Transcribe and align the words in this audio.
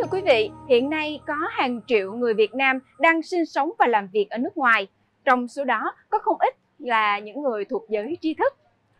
thưa 0.00 0.06
quý 0.10 0.22
vị, 0.26 0.50
hiện 0.68 0.90
nay 0.90 1.20
có 1.26 1.34
hàng 1.50 1.80
triệu 1.86 2.12
người 2.12 2.34
Việt 2.34 2.54
Nam 2.54 2.78
đang 2.98 3.22
sinh 3.22 3.46
sống 3.46 3.70
và 3.78 3.86
làm 3.86 4.08
việc 4.12 4.26
ở 4.30 4.38
nước 4.38 4.56
ngoài. 4.56 4.86
Trong 5.24 5.48
số 5.48 5.64
đó 5.64 5.94
có 6.10 6.18
không 6.18 6.36
ít 6.38 6.54
là 6.78 7.18
những 7.18 7.42
người 7.42 7.64
thuộc 7.64 7.84
giới 7.88 8.16
trí 8.20 8.34
thức. 8.34 8.54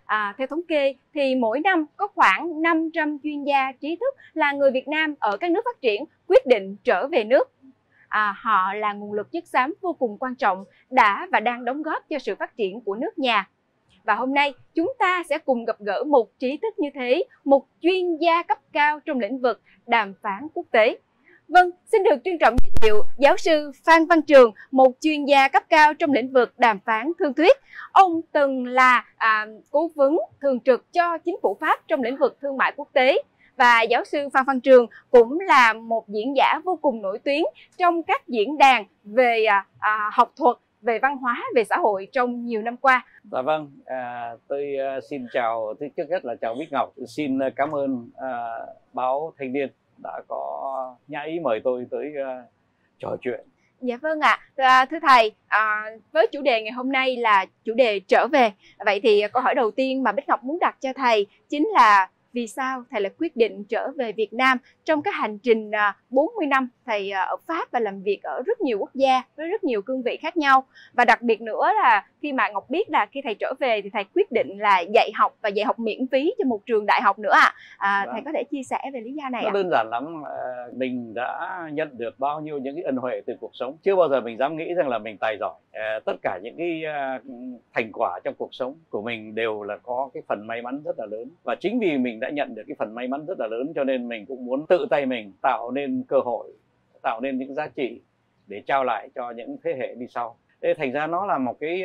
À, 0.04 0.34
theo 0.38 0.46
thống 0.46 0.62
kê 0.68 0.94
thì 1.14 1.34
mỗi 1.34 1.60
năm 1.60 1.86
có 1.96 2.08
khoảng 2.14 2.62
500 2.62 3.18
chuyên 3.22 3.44
gia 3.44 3.72
trí 3.80 3.96
thức 3.96 4.14
là 4.34 4.52
người 4.52 4.70
Việt 4.70 4.88
Nam 4.88 5.14
ở 5.18 5.36
các 5.36 5.50
nước 5.50 5.60
phát 5.64 5.80
triển 5.80 6.04
quyết 6.26 6.46
định 6.46 6.76
trở 6.84 7.06
về 7.06 7.24
nước. 7.24 7.50
À, 8.08 8.34
họ 8.38 8.74
là 8.74 8.92
nguồn 8.92 9.12
lực 9.12 9.32
chất 9.32 9.46
xám 9.46 9.74
vô 9.80 9.92
cùng 9.92 10.18
quan 10.20 10.34
trọng 10.34 10.64
đã 10.90 11.28
và 11.32 11.40
đang 11.40 11.64
đóng 11.64 11.82
góp 11.82 12.08
cho 12.08 12.18
sự 12.18 12.34
phát 12.34 12.56
triển 12.56 12.80
của 12.80 12.94
nước 12.94 13.18
nhà. 13.18 13.48
Và 14.04 14.14
hôm 14.14 14.34
nay 14.34 14.54
chúng 14.74 14.92
ta 14.98 15.22
sẽ 15.28 15.38
cùng 15.38 15.64
gặp 15.64 15.76
gỡ 15.78 16.04
một 16.04 16.38
trí 16.38 16.56
thức 16.56 16.78
như 16.78 16.88
thế, 16.94 17.24
một 17.44 17.66
chuyên 17.80 18.16
gia 18.16 18.42
cấp 18.42 18.58
cao 18.72 19.00
trong 19.00 19.20
lĩnh 19.20 19.38
vực 19.38 19.60
đàm 19.86 20.14
phán 20.22 20.46
quốc 20.54 20.66
tế. 20.70 20.98
Vâng, 21.48 21.70
xin 21.92 22.02
được 22.02 22.16
trân 22.24 22.38
trọng 22.38 22.56
giới 22.62 22.70
thiệu 22.82 23.04
giáo 23.18 23.36
sư 23.36 23.72
Phan 23.84 24.06
Văn 24.06 24.22
Trường, 24.22 24.52
một 24.70 24.92
chuyên 25.00 25.24
gia 25.24 25.48
cấp 25.48 25.62
cao 25.68 25.94
trong 25.94 26.12
lĩnh 26.12 26.32
vực 26.32 26.58
đàm 26.58 26.78
phán 26.86 27.12
thương 27.18 27.34
thuyết. 27.34 27.56
Ông 27.92 28.20
từng 28.32 28.66
là 28.66 29.04
à, 29.16 29.46
cố 29.70 29.90
vấn 29.94 30.18
thường 30.40 30.60
trực 30.60 30.92
cho 30.92 31.18
chính 31.18 31.36
phủ 31.42 31.56
Pháp 31.60 31.80
trong 31.88 32.02
lĩnh 32.02 32.16
vực 32.16 32.38
thương 32.40 32.56
mại 32.56 32.72
quốc 32.76 32.88
tế. 32.92 33.22
Và 33.56 33.82
giáo 33.82 34.04
sư 34.04 34.28
Phan 34.32 34.44
Văn 34.46 34.60
Trường 34.60 34.86
cũng 35.10 35.40
là 35.40 35.72
một 35.72 36.08
diễn 36.08 36.36
giả 36.36 36.60
vô 36.64 36.78
cùng 36.82 37.02
nổi 37.02 37.18
tiếng 37.18 37.44
trong 37.78 38.02
các 38.02 38.28
diễn 38.28 38.58
đàn 38.58 38.84
về 39.04 39.44
à, 39.44 39.66
à 39.78 40.10
học 40.12 40.32
thuật, 40.36 40.56
về 40.82 40.98
văn 40.98 41.16
hóa, 41.16 41.44
về 41.54 41.64
xã 41.64 41.76
hội 41.76 42.08
trong 42.12 42.44
nhiều 42.44 42.62
năm 42.62 42.76
qua. 42.76 43.06
Dạ 43.32 43.42
vâng, 43.42 43.70
à, 43.84 44.32
tôi 44.48 44.76
uh, 44.98 45.04
xin 45.10 45.26
chào, 45.32 45.74
thứ 45.80 45.88
trước 45.96 46.04
hết 46.10 46.24
là 46.24 46.34
chào 46.34 46.54
Bích 46.54 46.72
Ngọc, 46.72 46.92
xin 47.06 47.38
cảm 47.56 47.74
ơn 47.74 48.10
uh, 48.16 48.76
báo 48.92 49.32
Thanh 49.38 49.52
niên 49.52 49.68
đã 50.02 50.20
có 50.28 50.96
nhã 51.08 51.22
ý 51.22 51.40
mời 51.40 51.60
tôi 51.64 51.86
tới 51.90 52.12
uh, 52.20 52.50
trò 52.98 53.16
chuyện. 53.20 53.40
Dạ 53.80 53.96
vâng 54.02 54.20
ạ, 54.20 54.38
à. 54.56 54.84
thưa 54.84 54.98
thầy, 55.08 55.32
à, 55.48 55.84
với 56.12 56.26
chủ 56.32 56.42
đề 56.42 56.62
ngày 56.62 56.72
hôm 56.72 56.92
nay 56.92 57.16
là 57.16 57.46
chủ 57.64 57.74
đề 57.74 58.00
trở 58.08 58.26
về. 58.32 58.52
Vậy 58.84 59.00
thì 59.02 59.22
câu 59.32 59.42
hỏi 59.42 59.54
đầu 59.54 59.70
tiên 59.70 60.02
mà 60.02 60.12
Bích 60.12 60.28
Ngọc 60.28 60.44
muốn 60.44 60.58
đặt 60.58 60.76
cho 60.80 60.92
thầy 60.92 61.26
chính 61.48 61.68
là 61.74 62.08
vì 62.32 62.46
sao 62.46 62.84
thầy 62.90 63.00
lại 63.00 63.12
quyết 63.18 63.36
định 63.36 63.64
trở 63.64 63.90
về 63.96 64.12
Việt 64.12 64.32
Nam 64.32 64.58
trong 64.84 65.02
cái 65.02 65.12
hành 65.16 65.38
trình 65.38 65.70
à, 65.70 65.96
40 66.10 66.46
năm 66.46 66.68
thầy 66.86 67.10
à, 67.10 67.22
ở 67.22 67.36
Pháp 67.46 67.70
và 67.70 67.80
làm 67.80 68.02
việc 68.02 68.20
ở 68.22 68.42
rất 68.46 68.60
nhiều 68.60 68.78
quốc 68.78 68.94
gia 68.94 69.22
với 69.36 69.48
rất 69.48 69.64
nhiều 69.64 69.82
cương 69.82 70.02
vị 70.02 70.18
khác 70.22 70.36
nhau? 70.36 70.66
Và 70.92 71.04
đặc 71.04 71.22
biệt 71.22 71.40
nữa 71.40 71.70
là 71.82 72.06
khi 72.22 72.32
mà 72.32 72.48
Ngọc 72.48 72.70
biết 72.70 72.90
là 72.90 73.06
khi 73.06 73.20
thầy 73.24 73.34
trở 73.34 73.54
về 73.60 73.80
thì 73.82 73.90
thầy 73.92 74.04
quyết 74.14 74.32
định 74.32 74.58
là 74.58 74.80
dạy 74.80 75.10
học 75.14 75.36
và 75.42 75.48
dạy 75.48 75.66
học 75.66 75.78
miễn 75.78 76.06
phí 76.06 76.34
cho 76.38 76.44
một 76.44 76.66
trường 76.66 76.86
đại 76.86 77.02
học 77.02 77.18
nữa 77.18 77.32
ạ. 77.32 77.54
À. 77.76 78.04
à, 78.06 78.06
thầy 78.12 78.22
có 78.24 78.30
thể 78.34 78.44
chia 78.50 78.62
sẻ 78.62 78.78
về 78.92 79.00
lý 79.00 79.12
do 79.12 79.28
này 79.28 79.42
nó 79.44 79.50
đơn 79.50 79.68
giản 79.70 79.88
lắm 79.90 80.22
mình 80.72 81.14
đã 81.14 81.58
nhận 81.72 81.88
được 81.92 82.18
bao 82.18 82.40
nhiêu 82.40 82.58
những 82.58 82.74
cái 82.74 82.84
ân 82.84 82.96
huệ 82.96 83.20
từ 83.26 83.36
cuộc 83.40 83.50
sống. 83.52 83.76
Chưa 83.82 83.96
bao 83.96 84.08
giờ 84.08 84.20
mình 84.20 84.38
dám 84.38 84.56
nghĩ 84.56 84.74
rằng 84.74 84.88
là 84.88 84.98
mình 84.98 85.16
tài 85.18 85.36
giỏi. 85.40 85.54
Tất 86.04 86.16
cả 86.22 86.38
những 86.42 86.56
cái 86.56 86.82
thành 87.74 87.90
quả 87.92 88.20
trong 88.24 88.34
cuộc 88.38 88.54
sống 88.54 88.74
của 88.90 89.02
mình 89.02 89.34
đều 89.34 89.62
là 89.62 89.76
có 89.76 90.10
cái 90.14 90.22
phần 90.28 90.46
may 90.46 90.62
mắn 90.62 90.80
rất 90.84 90.98
là 90.98 91.06
lớn. 91.06 91.30
Và 91.44 91.54
chính 91.60 91.78
vì 91.78 91.98
mình 91.98 92.20
đã 92.20 92.30
nhận 92.30 92.54
được 92.54 92.62
cái 92.66 92.74
phần 92.78 92.94
may 92.94 93.08
mắn 93.08 93.26
rất 93.26 93.40
là 93.40 93.46
lớn 93.46 93.72
cho 93.74 93.84
nên 93.84 94.08
mình 94.08 94.26
cũng 94.26 94.44
muốn 94.44 94.66
tự 94.66 94.86
tay 94.90 95.06
mình 95.06 95.32
tạo 95.42 95.70
nên 95.70 96.04
cơ 96.08 96.20
hội 96.24 96.52
tạo 97.02 97.20
nên 97.20 97.38
những 97.38 97.54
giá 97.54 97.66
trị 97.66 98.00
để 98.46 98.62
trao 98.66 98.84
lại 98.84 99.08
cho 99.14 99.30
những 99.30 99.56
thế 99.64 99.74
hệ 99.78 99.94
đi 99.94 100.06
sau 100.08 100.36
thế 100.62 100.74
thành 100.74 100.92
ra 100.92 101.06
nó 101.06 101.26
là 101.26 101.38
một 101.38 101.56
cái 101.60 101.84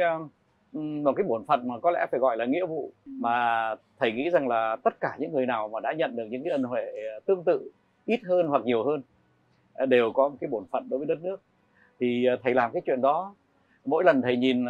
một 0.74 1.14
cái 1.16 1.24
bổn 1.24 1.46
phận 1.46 1.68
mà 1.68 1.80
có 1.80 1.92
lẽ 1.92 2.06
phải 2.12 2.20
gọi 2.20 2.38
là 2.38 2.46
nghĩa 2.46 2.66
vụ 2.66 2.92
mà 3.06 3.76
thầy 4.00 4.12
nghĩ 4.12 4.30
rằng 4.30 4.48
là 4.48 4.76
tất 4.84 5.00
cả 5.00 5.16
những 5.20 5.34
người 5.34 5.46
nào 5.46 5.68
mà 5.68 5.80
đã 5.80 5.94
nhận 5.94 6.16
được 6.16 6.26
những 6.30 6.44
cái 6.44 6.52
ân 6.52 6.64
huệ 6.64 6.86
tương 7.26 7.44
tự 7.44 7.72
ít 8.06 8.20
hơn 8.24 8.48
hoặc 8.48 8.64
nhiều 8.66 8.84
hơn 8.84 9.02
đều 9.90 10.12
có 10.12 10.30
một 10.30 10.36
cái 10.42 10.48
bổn 10.48 10.66
phận 10.72 10.90
đối 10.90 10.98
với 10.98 11.08
đất 11.08 11.24
nước. 11.24 11.42
Thì 12.00 12.28
thầy 12.44 12.54
làm 12.54 12.72
cái 12.72 12.82
chuyện 12.86 13.02
đó 13.02 13.36
mỗi 13.86 14.04
lần 14.04 14.22
thầy 14.22 14.38
nhìn 14.38 14.66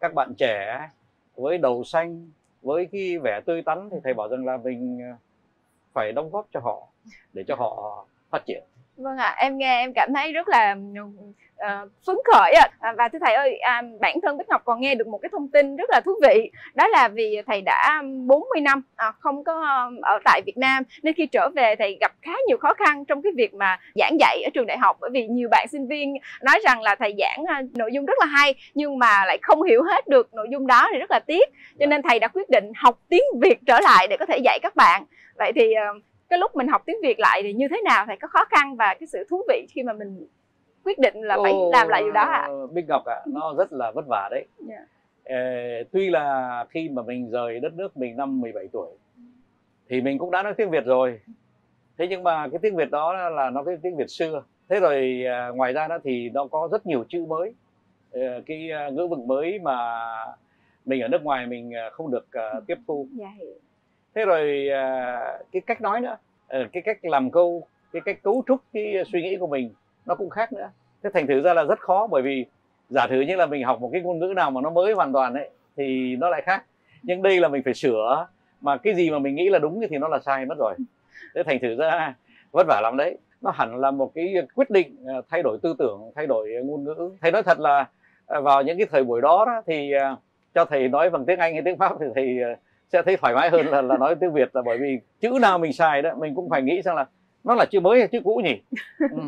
các 0.00 0.14
bạn 0.14 0.34
trẻ 0.38 0.88
với 1.36 1.58
đầu 1.58 1.84
xanh 1.84 2.30
với 2.62 2.86
cái 2.92 3.18
vẻ 3.18 3.40
tươi 3.40 3.62
tắn 3.62 3.88
thì 3.90 3.96
thầy 4.04 4.14
bảo 4.14 4.28
rằng 4.28 4.46
là 4.46 4.56
mình 4.56 4.98
ờ, 5.10 5.16
phải 5.92 6.12
đóng 6.12 6.30
góp 6.30 6.46
cho 6.52 6.60
họ 6.60 6.88
để 7.32 7.44
cho 7.48 7.54
họ 7.54 8.04
phát 8.30 8.42
triển 8.46 8.64
vâng 8.96 9.16
ạ 9.16 9.24
à, 9.24 9.36
em 9.38 9.58
nghe 9.58 9.80
em 9.80 9.92
cảm 9.92 10.14
thấy 10.14 10.32
rất 10.32 10.48
là 10.48 10.76
uh, 11.56 11.90
phấn 12.06 12.16
khởi 12.32 12.52
ạ 12.52 12.68
à. 12.80 12.94
và 12.98 13.08
thưa 13.08 13.18
thầy 13.24 13.34
ơi 13.34 13.58
à, 13.58 13.82
bản 14.00 14.18
thân 14.22 14.38
Bích 14.38 14.48
Ngọc 14.48 14.62
còn 14.64 14.80
nghe 14.80 14.94
được 14.94 15.06
một 15.06 15.18
cái 15.18 15.28
thông 15.32 15.48
tin 15.48 15.76
rất 15.76 15.90
là 15.90 16.00
thú 16.04 16.12
vị 16.22 16.50
đó 16.74 16.88
là 16.88 17.08
vì 17.08 17.42
thầy 17.46 17.60
đã 17.60 18.02
40 18.26 18.60
năm 18.62 18.82
à, 18.96 19.12
không 19.18 19.44
có 19.44 19.52
ờ, 19.66 19.90
ở 20.02 20.18
tại 20.24 20.42
Việt 20.46 20.56
Nam 20.56 20.82
nên 21.02 21.14
khi 21.14 21.26
trở 21.26 21.48
về 21.56 21.74
thầy 21.78 21.98
gặp 22.00 22.12
khá 22.22 22.32
nhiều 22.48 22.56
khó 22.56 22.74
khăn 22.74 23.04
trong 23.04 23.22
cái 23.22 23.32
việc 23.36 23.54
mà 23.54 23.78
giảng 23.94 24.16
dạy 24.20 24.42
ở 24.44 24.50
trường 24.54 24.66
đại 24.66 24.78
học 24.78 24.96
bởi 25.00 25.10
vì 25.12 25.26
nhiều 25.26 25.48
bạn 25.50 25.66
sinh 25.68 25.88
viên 25.88 26.14
nói 26.42 26.60
rằng 26.64 26.82
là 26.82 26.94
thầy 26.94 27.14
giảng 27.18 27.44
ờ, 27.48 27.54
nội 27.74 27.90
dung 27.92 28.06
rất 28.06 28.18
là 28.20 28.26
hay 28.26 28.54
nhưng 28.74 28.98
mà 28.98 29.24
lại 29.24 29.38
không 29.42 29.62
hiểu 29.62 29.82
hết 29.82 30.08
được 30.08 30.34
nội 30.34 30.46
dung 30.50 30.66
đó 30.66 30.88
thì 30.92 30.98
rất 30.98 31.10
là 31.10 31.20
tiếc 31.26 31.48
cho 31.80 31.86
nên 31.86 32.02
thầy 32.02 32.18
đã 32.18 32.28
quyết 32.28 32.50
định 32.50 32.72
học 32.76 32.98
tiếng 33.08 33.24
Việt 33.42 33.58
trở 33.66 33.80
lại 33.80 34.06
để 34.10 34.16
có 34.16 34.26
thể 34.26 34.38
dạy 34.44 34.58
các 34.62 34.76
bạn 34.76 35.04
vậy 35.38 35.52
thì 35.54 35.72
uh, 35.96 36.02
cái 36.28 36.38
lúc 36.38 36.56
mình 36.56 36.68
học 36.68 36.82
tiếng 36.86 36.96
Việt 37.02 37.18
lại 37.18 37.40
thì 37.42 37.52
như 37.52 37.68
thế 37.70 37.82
nào 37.84 38.04
thầy 38.06 38.16
có 38.16 38.28
khó 38.28 38.44
khăn 38.50 38.76
và 38.76 38.94
cái 39.00 39.06
sự 39.06 39.24
thú 39.30 39.42
vị 39.48 39.66
khi 39.70 39.82
mà 39.82 39.92
mình 39.92 40.26
quyết 40.84 40.98
định 40.98 41.22
là 41.22 41.36
phải 41.42 41.52
Ồ, 41.52 41.70
làm 41.72 41.88
lại 41.88 42.02
điều 42.02 42.12
đó 42.12 42.20
ạ? 42.20 42.40
À? 42.40 42.48
Bích 42.72 42.88
Ngọc 42.88 43.04
ạ, 43.04 43.14
à, 43.14 43.22
nó 43.26 43.54
rất 43.58 43.72
là 43.72 43.90
vất 43.90 44.04
vả 44.08 44.28
đấy. 44.30 44.46
Yeah. 44.68 44.80
Dạ. 44.80 44.86
Ê, 45.24 45.84
tuy 45.92 46.10
là 46.10 46.64
khi 46.70 46.88
mà 46.88 47.02
mình 47.02 47.30
rời 47.30 47.60
đất 47.60 47.74
nước 47.74 47.96
mình 47.96 48.16
năm 48.16 48.40
17 48.40 48.68
tuổi 48.72 48.90
thì 49.88 50.00
mình 50.00 50.18
cũng 50.18 50.30
đã 50.30 50.42
nói 50.42 50.54
tiếng 50.56 50.70
Việt 50.70 50.84
rồi. 50.84 51.20
Thế 51.98 52.06
nhưng 52.10 52.22
mà 52.22 52.48
cái 52.48 52.58
tiếng 52.62 52.76
Việt 52.76 52.90
đó 52.90 53.12
là 53.30 53.50
nó 53.50 53.62
cái 53.62 53.76
tiếng 53.82 53.96
Việt 53.96 54.10
xưa. 54.10 54.42
Thế 54.68 54.80
rồi 54.80 55.24
à, 55.26 55.48
ngoài 55.48 55.72
ra 55.72 55.88
đó 55.88 55.98
thì 56.04 56.30
nó 56.30 56.46
có 56.46 56.68
rất 56.72 56.86
nhiều 56.86 57.04
chữ 57.08 57.26
mới. 57.26 57.54
À, 58.12 58.40
cái 58.46 58.70
à, 58.70 58.88
ngữ 58.88 59.06
vựng 59.06 59.26
mới 59.26 59.58
mà 59.58 59.98
mình 60.84 61.00
ở 61.00 61.08
nước 61.08 61.22
ngoài 61.22 61.46
mình 61.46 61.74
à, 61.74 61.90
không 61.90 62.10
được 62.10 62.26
uh, 62.58 62.66
tiếp 62.66 62.78
thu. 62.86 63.08
Yeah. 63.20 63.32
Thế 64.16 64.24
rồi 64.24 64.68
à, 64.68 65.18
cái 65.52 65.62
cách 65.66 65.80
nói 65.80 66.00
nữa, 66.00 66.16
ờ, 66.48 66.66
cái 66.72 66.82
cách 66.82 66.98
làm 67.02 67.30
câu, 67.30 67.66
cái 67.92 68.02
cách 68.04 68.22
cấu 68.22 68.42
trúc 68.46 68.60
cái 68.72 68.94
suy 69.12 69.22
nghĩ 69.22 69.36
của 69.36 69.46
mình 69.46 69.70
nó 70.06 70.14
cũng 70.14 70.30
khác 70.30 70.52
nữa. 70.52 70.70
Thế 71.02 71.10
thành 71.14 71.26
thử 71.26 71.42
ra 71.42 71.54
là 71.54 71.64
rất 71.64 71.80
khó 71.80 72.06
bởi 72.06 72.22
vì 72.22 72.46
giả 72.88 73.06
thử 73.06 73.20
như 73.20 73.36
là 73.36 73.46
mình 73.46 73.64
học 73.64 73.80
một 73.80 73.90
cái 73.92 74.02
ngôn 74.02 74.18
ngữ 74.18 74.32
nào 74.36 74.50
mà 74.50 74.60
nó 74.60 74.70
mới 74.70 74.92
hoàn 74.92 75.12
toàn 75.12 75.34
ấy 75.34 75.50
thì 75.76 76.16
nó 76.16 76.28
lại 76.28 76.42
khác. 76.42 76.64
Nhưng 77.02 77.22
đây 77.22 77.40
là 77.40 77.48
mình 77.48 77.62
phải 77.62 77.74
sửa 77.74 78.26
mà 78.60 78.76
cái 78.76 78.94
gì 78.94 79.10
mà 79.10 79.18
mình 79.18 79.34
nghĩ 79.34 79.48
là 79.48 79.58
đúng 79.58 79.80
thì 79.90 79.98
nó 79.98 80.08
là 80.08 80.18
sai 80.18 80.46
mất 80.46 80.58
rồi. 80.58 80.74
Thế 81.34 81.42
thành 81.42 81.58
thử 81.62 81.76
ra 81.76 82.14
vất 82.52 82.66
vả 82.68 82.80
lắm 82.82 82.96
đấy. 82.96 83.18
Nó 83.40 83.50
hẳn 83.50 83.76
là 83.76 83.90
một 83.90 84.12
cái 84.14 84.34
quyết 84.54 84.70
định 84.70 84.96
à, 85.06 85.14
thay 85.30 85.42
đổi 85.42 85.58
tư 85.62 85.74
tưởng 85.78 86.12
thay 86.14 86.26
đổi 86.26 86.50
ngôn 86.64 86.84
ngữ. 86.84 87.10
Thầy 87.20 87.32
nói 87.32 87.42
thật 87.42 87.60
là 87.60 87.88
à, 88.26 88.40
vào 88.40 88.62
những 88.62 88.78
cái 88.78 88.86
thời 88.90 89.04
buổi 89.04 89.20
đó, 89.20 89.44
đó 89.46 89.62
thì 89.66 89.92
à, 89.92 90.16
cho 90.54 90.64
thầy 90.64 90.88
nói 90.88 91.10
bằng 91.10 91.24
tiếng 91.24 91.38
anh 91.38 91.52
hay 91.52 91.62
tiếng 91.62 91.78
pháp 91.78 91.92
thì 92.00 92.06
thầy 92.14 92.38
sẽ 92.92 93.02
thấy 93.02 93.16
thoải 93.16 93.34
mái 93.34 93.50
hơn 93.50 93.66
là, 93.66 93.82
là 93.82 93.96
nói 93.96 94.14
tiếng 94.20 94.32
việt 94.32 94.56
là 94.56 94.62
bởi 94.62 94.78
vì 94.78 94.98
chữ 95.20 95.38
nào 95.40 95.58
mình 95.58 95.72
xài 95.72 96.02
đó 96.02 96.10
mình 96.18 96.34
cũng 96.34 96.50
phải 96.50 96.62
nghĩ 96.62 96.82
rằng 96.82 96.96
là 96.96 97.06
nó 97.44 97.54
là 97.54 97.64
chữ 97.64 97.80
mới 97.80 97.98
hay 97.98 98.08
chữ 98.08 98.20
cũ 98.24 98.40
nhỉ 98.44 98.60
ừ. 99.10 99.18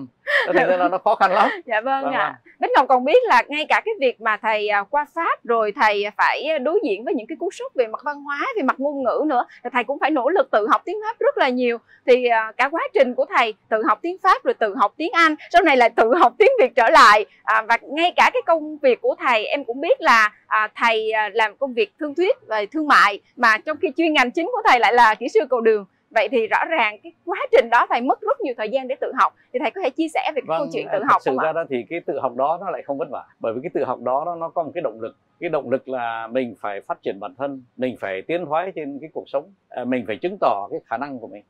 Nên 0.47 0.81
là 0.81 0.89
nó 0.89 0.99
khó 0.99 1.15
khăn 1.15 1.33
lắm. 1.33 1.51
Dạ 1.67 1.81
vâng, 1.81 2.05
vâng 2.05 2.13
ạ. 2.13 2.21
à. 2.21 2.39
Bích 2.59 2.71
Ngọc 2.77 2.87
còn 2.89 3.05
biết 3.05 3.23
là 3.27 3.43
ngay 3.49 3.67
cả 3.69 3.83
cái 3.85 3.95
việc 4.01 4.21
mà 4.21 4.37
thầy 4.37 4.69
à, 4.69 4.85
qua 4.91 5.07
Pháp 5.15 5.45
rồi 5.45 5.73
thầy 5.77 6.05
phải 6.17 6.59
đối 6.59 6.81
diện 6.85 7.05
với 7.05 7.15
những 7.15 7.27
cái 7.27 7.37
cú 7.37 7.51
sốc 7.51 7.73
về 7.75 7.87
mặt 7.87 8.01
văn 8.05 8.23
hóa 8.23 8.47
về 8.57 8.63
mặt 8.63 8.81
ngôn 8.81 9.03
ngữ 9.03 9.25
nữa 9.27 9.45
thầy 9.73 9.85
cũng 9.85 9.99
phải 9.99 10.11
nỗ 10.11 10.29
lực 10.29 10.51
tự 10.51 10.69
học 10.71 10.83
tiếng 10.85 10.97
Pháp 11.05 11.17
rất 11.19 11.39
là 11.39 11.49
nhiều. 11.49 11.79
Thì 12.07 12.27
à, 12.27 12.53
cả 12.57 12.69
quá 12.69 12.89
trình 12.95 13.15
của 13.15 13.25
thầy 13.37 13.55
tự 13.69 13.83
học 13.89 13.99
tiếng 14.03 14.17
Pháp 14.23 14.45
rồi 14.45 14.55
tự 14.55 14.75
học 14.77 14.95
tiếng 14.97 15.13
Anh 15.13 15.35
sau 15.53 15.63
này 15.63 15.77
lại 15.77 15.91
tự 15.91 16.15
học 16.15 16.35
tiếng 16.39 16.53
Việt 16.61 16.73
trở 16.77 16.89
lại. 16.91 17.25
À, 17.43 17.63
và 17.69 17.79
ngay 17.83 18.13
cả 18.17 18.31
cái 18.35 18.43
công 18.47 18.79
việc 18.79 19.01
của 19.01 19.15
thầy 19.19 19.47
em 19.47 19.65
cũng 19.65 19.81
biết 19.81 20.01
là 20.01 20.33
à, 20.47 20.69
thầy 20.75 21.13
làm 21.33 21.57
công 21.57 21.75
việc 21.75 21.93
thương 22.01 22.15
thuyết 22.15 22.37
về 22.49 22.67
thương 22.67 22.89
mại 22.89 23.21
mà 23.37 23.59
trong 23.59 23.77
khi 23.83 23.89
chuyên 23.97 24.13
ngành 24.13 24.31
chính 24.31 24.47
của 24.47 24.63
thầy 24.69 24.81
lại 24.81 24.95
là 24.95 25.15
kỹ 25.15 25.29
sư 25.29 25.41
cầu 25.51 25.61
đường 25.61 25.85
vậy 26.11 26.29
thì 26.31 26.47
rõ 26.47 26.65
ràng 26.69 26.99
cái 27.03 27.13
quá 27.25 27.39
trình 27.53 27.71
đó 27.71 27.87
thầy 27.91 28.01
mất 28.01 28.21
rất 28.21 28.41
nhiều 28.41 28.55
thời 28.57 28.69
gian 28.69 28.89
để 28.89 28.95
tự 29.01 29.13
học. 29.15 29.35
Thì 29.53 29.59
thầy 29.59 29.71
có 29.71 29.81
thể 29.85 29.91
chia 29.91 30.09
sẻ 30.15 30.33
về 30.35 30.41
cái 30.41 30.47
vâng, 30.47 30.59
câu 30.59 30.69
chuyện 30.73 30.87
tự 30.93 30.99
học 31.09 31.23
thực 31.25 31.31
sự 31.33 31.37
ra 31.43 31.53
đó 31.53 31.65
thì 31.71 31.85
cái 31.91 32.01
tự 32.01 32.19
học 32.21 32.37
đó 32.37 32.59
nó 32.61 32.71
lại 32.71 32.83
không 32.83 32.99
vất 32.99 33.11
vả. 33.11 33.25
Bởi 33.41 33.53
vì 33.53 33.61
cái 33.63 33.71
tự 33.75 33.85
học 33.85 34.01
đó 34.01 34.23
nó, 34.27 34.35
nó 34.35 34.49
có 34.49 34.63
một 34.63 34.71
cái 34.75 34.83
động 34.83 35.01
lực. 35.01 35.17
Cái 35.41 35.51
động 35.51 35.71
lực 35.71 35.89
là 35.89 36.27
mình 36.27 36.55
phải 36.61 36.81
phát 36.81 37.03
triển 37.03 37.21
bản 37.21 37.35
thân 37.39 37.63
mình 37.77 37.97
phải 38.01 38.23
tiến 38.23 38.47
thoái 38.47 38.73
trên 38.75 38.99
cái 39.01 39.11
cuộc 39.13 39.29
sống. 39.29 39.53
À, 39.69 39.85
mình 39.85 40.05
phải 40.07 40.17
chứng 40.17 40.37
tỏ 40.41 40.69
cái 40.71 40.81
khả 40.87 40.99
năng 40.99 41.19
của 41.19 41.29
mình. 41.29 41.45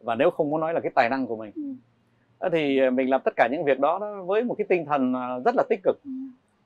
Và 0.00 0.14
nếu 0.14 0.30
không 0.30 0.50
muốn 0.50 0.60
nói 0.60 0.74
là 0.74 0.80
cái 0.80 0.92
tài 0.94 1.08
năng 1.08 1.26
của 1.26 1.36
mình. 1.36 1.52
Ừ. 2.38 2.48
thì 2.52 2.90
mình 2.90 3.10
làm 3.10 3.20
tất 3.24 3.36
cả 3.36 3.48
những 3.52 3.64
việc 3.64 3.80
đó 3.80 4.00
với 4.26 4.44
một 4.44 4.54
cái 4.58 4.64
tinh 4.68 4.84
thần 4.84 5.14
à, 5.14 5.38
rất 5.44 5.54
là 5.56 5.62
tích 5.68 5.80
cực. 5.84 5.96
Ừ. 6.04 6.10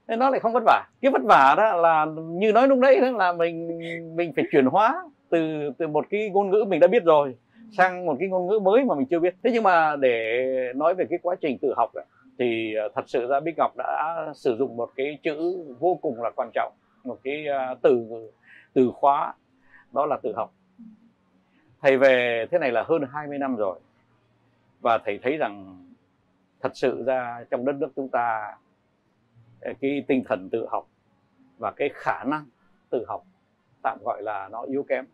nên 0.09 0.19
nó 0.19 0.31
lại 0.31 0.41
không 0.41 0.53
vất 0.53 0.63
vả. 0.67 0.85
Cái 1.01 1.11
vất 1.11 1.23
vả 1.25 1.55
đó 1.57 1.77
là 1.77 2.07
như 2.17 2.53
nói 2.53 2.69
lúc 2.69 2.79
nãy 2.79 3.01
đó 3.01 3.11
là 3.11 3.33
mình 3.33 3.79
mình 4.17 4.33
phải 4.37 4.45
chuyển 4.53 4.67
hóa 4.67 5.03
từ 5.31 5.71
từ 5.79 5.89
một 5.89 6.07
cái 6.11 6.31
ngôn 6.31 6.51
ngữ 6.51 6.65
mình 6.69 6.81
đã 6.81 6.87
biết 6.87 7.05
rồi 7.05 7.37
sang 7.77 8.07
một 8.07 8.17
cái 8.19 8.29
ngôn 8.29 8.47
ngữ 8.47 8.59
mới 8.59 8.85
mà 8.85 8.95
mình 8.95 9.07
chưa 9.07 9.19
biết. 9.19 9.35
Thế 9.43 9.51
nhưng 9.53 9.63
mà 9.63 9.97
để 9.97 10.73
nói 10.77 10.95
về 10.95 11.05
cái 11.11 11.19
quá 11.23 11.37
trình 11.41 11.59
tự 11.59 11.75
học 11.77 11.91
này, 11.95 12.05
thì 12.39 12.75
ờ, 12.75 12.89
thật 12.95 13.05
sự 13.07 13.27
ra 13.27 13.41
Bích 13.41 13.55
Ngọc 13.59 13.77
đã 13.77 14.27
sử 14.35 14.57
dụng 14.57 14.77
một 14.77 14.91
cái 14.97 15.19
chữ 15.23 15.65
vô 15.79 15.99
cùng 16.03 16.23
là 16.23 16.31
quan 16.37 16.51
trọng 16.55 16.73
một 17.05 17.19
cái 17.25 17.47
ờ, 17.47 17.75
từ 17.83 18.07
từ 18.73 18.91
khóa 18.95 19.35
đó 19.93 20.07
là 20.07 20.17
tự 20.23 20.33
học. 20.37 20.53
Thầy 21.83 21.97
về 21.97 22.47
thế 22.51 22.59
này 22.59 22.73
là 22.73 22.83
hơn 22.83 23.03
20 23.13 23.39
năm 23.39 23.57
rồi 23.57 23.79
và 24.81 24.99
thầy 24.99 25.19
thấy 25.23 25.37
rằng 25.37 25.79
thật 26.61 26.77
sự 26.77 27.05
ra 27.07 27.45
trong 27.51 27.65
đất 27.65 27.75
nước 27.77 27.93
chúng 27.97 28.09
ta 28.09 28.57
cái 29.81 30.05
tinh 30.09 30.25
thần 30.29 30.49
tự 30.51 30.67
học 30.71 30.87
và 31.59 31.71
cái 31.71 31.91
khả 31.95 32.25
năng 32.25 32.45
tự 32.91 33.05
học 33.09 33.25
tạm 33.85 33.99
gọi 34.05 34.23
là 34.23 34.49
nó 34.53 34.63
yếu 34.63 34.83
kém. 34.83 35.05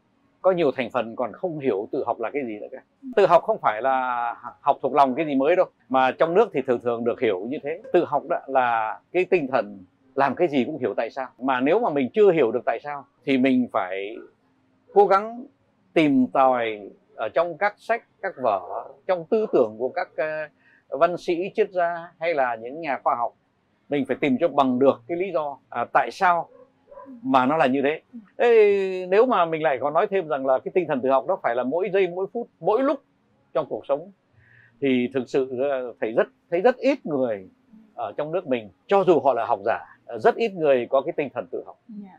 Có 0.43 0.51
nhiều 0.51 0.71
thành 0.77 0.91
phần 0.91 1.17
còn 1.17 1.33
không 1.33 1.59
hiểu 1.59 1.89
tự 1.93 2.05
học 2.07 2.21
là 2.21 2.31
cái 2.31 2.43
gì 2.47 2.59
nữa 2.61 2.67
cả. 2.73 2.83
Tự 3.17 3.27
học 3.27 3.43
không 3.43 3.59
phải 3.63 3.83
là 3.83 4.35
học 4.61 4.79
thuộc 4.83 4.95
lòng 4.95 5.15
cái 5.15 5.27
gì 5.27 5.35
mới 5.35 5.57
đâu 5.57 5.67
mà 5.89 6.11
trong 6.11 6.35
nước 6.35 6.51
thì 6.53 6.61
thường 6.67 6.81
thường 6.81 7.05
được 7.05 7.21
hiểu 7.21 7.41
như 7.49 7.59
thế. 7.63 7.83
Tự 7.93 8.05
học 8.05 8.23
đó 8.31 8.39
là 8.47 9.01
cái 9.13 9.25
tinh 9.25 9.47
thần 9.53 9.85
làm 10.15 10.35
cái 10.35 10.49
gì 10.49 10.65
cũng 10.65 10.79
hiểu 10.79 10.95
tại 10.97 11.11
sao. 11.11 11.29
Mà 11.39 11.61
nếu 11.61 11.81
mà 11.81 11.91
mình 11.91 12.09
chưa 12.15 12.33
hiểu 12.33 12.53
được 12.53 12.63
tại 12.67 12.79
sao 12.85 13.05
thì 13.25 13.39
mình 13.39 13.69
phải 13.73 14.17
cố 14.95 15.07
gắng 15.07 15.47
tìm 15.93 16.27
tòi 16.27 16.91
ở 17.15 17.29
trong 17.29 17.59
các 17.59 17.75
sách 17.77 18.05
các 18.23 18.35
vở 18.43 18.89
trong 19.07 19.25
tư 19.31 19.47
tưởng 19.53 19.77
của 19.79 19.89
các 19.89 20.09
ờ, 20.17 20.99
văn 20.99 21.17
sĩ 21.17 21.35
triết 21.55 21.71
gia 21.71 22.13
hay 22.19 22.35
là 22.35 22.57
những 22.57 22.81
nhà 22.81 22.99
khoa 23.05 23.15
học. 23.15 23.33
Mình 23.89 24.05
phải 24.09 24.17
tìm 24.21 24.37
cho 24.41 24.49
bằng 24.49 24.79
được 24.79 25.03
cái 25.09 25.19
lý 25.19 25.33
do 25.33 25.59
à, 25.69 25.85
tại 25.93 26.11
sao 26.13 26.49
mà 27.23 27.47
nó 27.47 27.57
là 27.57 27.67
như 27.67 27.83
thế 27.83 28.01
Ê, 28.37 29.07
nếu 29.07 29.27
mà 29.27 29.45
mình 29.45 29.63
lại 29.63 29.79
còn 29.81 29.95
nói 29.95 30.07
thêm 30.11 30.29
rằng 30.29 30.47
là 30.47 30.59
cái 30.59 30.73
tinh 30.75 30.85
thần 30.89 31.01
tự 31.01 31.11
học 31.11 31.27
đó 31.29 31.39
phải 31.43 31.55
là 31.55 31.63
mỗi 31.63 31.91
giây 31.93 32.09
mỗi 32.09 32.27
phút 32.33 32.49
mỗi 32.61 32.83
lúc 32.83 33.03
trong 33.53 33.67
cuộc 33.69 33.87
sống 33.87 34.13
thì 34.81 35.09
thực 35.15 35.29
sự 35.29 35.59
thấy 36.01 36.13
rất 36.13 36.29
thấy 36.51 36.61
rất 36.61 36.77
ít 36.77 37.07
người 37.07 37.49
ở 37.95 38.13
trong 38.17 38.33
nước 38.33 38.47
mình 38.47 38.69
cho 38.87 39.05
dù 39.05 39.21
họ 39.21 39.35
là 39.35 39.45
học 39.45 39.61
giả 39.65 39.79
rất 40.19 40.35
ít 40.35 40.53
người 40.53 40.87
có 40.91 41.01
cái 41.01 41.13
tinh 41.17 41.29
thần 41.35 41.47
tự 41.51 41.63
học 41.67 41.79
dạ. 41.89 42.19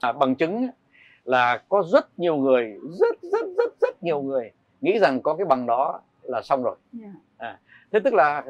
à, 0.00 0.12
bằng 0.12 0.34
chứng 0.34 0.68
là 1.24 1.62
có 1.68 1.84
rất 1.92 2.18
nhiều 2.18 2.36
người 2.36 2.76
rất 3.00 3.22
rất 3.22 3.46
rất 3.58 3.80
rất 3.80 4.02
nhiều 4.02 4.22
người 4.22 4.50
nghĩ 4.80 4.98
rằng 4.98 5.20
có 5.22 5.34
cái 5.34 5.46
bằng 5.46 5.66
đó 5.66 6.00
là 6.22 6.42
xong 6.42 6.62
rồi 6.62 6.76
dạ. 6.92 7.12
à, 7.36 7.58
thế 7.92 8.00
tức 8.00 8.14
là 8.14 8.44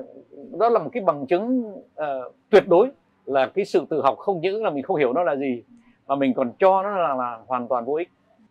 đó 0.59 0.69
là 0.69 0.79
một 0.79 0.91
cái 0.93 1.03
bằng 1.03 1.27
chứng 1.27 1.63
uh, 1.75 2.35
tuyệt 2.51 2.69
đối 2.69 2.91
là 3.25 3.47
cái 3.47 3.65
sự 3.65 3.87
tự 3.91 4.03
học 4.03 4.19
không 4.19 4.41
những 4.41 4.63
là 4.63 4.71
mình 4.71 4.83
không 4.83 4.97
hiểu 4.97 5.13
nó 5.13 5.23
là 5.23 5.37
gì 5.37 5.63
mà 6.07 6.15
mình 6.15 6.35
còn 6.35 6.53
cho 6.59 6.83
nó 6.83 6.91
là, 6.91 7.15
là 7.15 7.39
hoàn 7.47 7.69
toàn 7.69 7.85
vô 7.85 7.95
ích. 7.95 8.09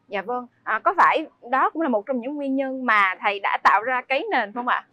Dạ 0.08 0.22
vâng. 0.22 0.48
À, 0.64 0.80
có 0.80 0.94
phải 0.98 1.26
đó 1.52 1.70
cũng 1.70 1.82
là 1.82 1.90
một 1.90 2.06
trong 2.06 2.20
những 2.20 2.36
nguyên 2.36 2.56
nhân 2.56 2.86
mà 2.86 3.16
thầy 3.22 3.40
đã 3.40 3.58
tạo 3.64 3.84
ra 3.84 4.02
cái 4.02 4.24
nền 4.32 4.52
không 4.52 4.68
ạ? 4.68 4.86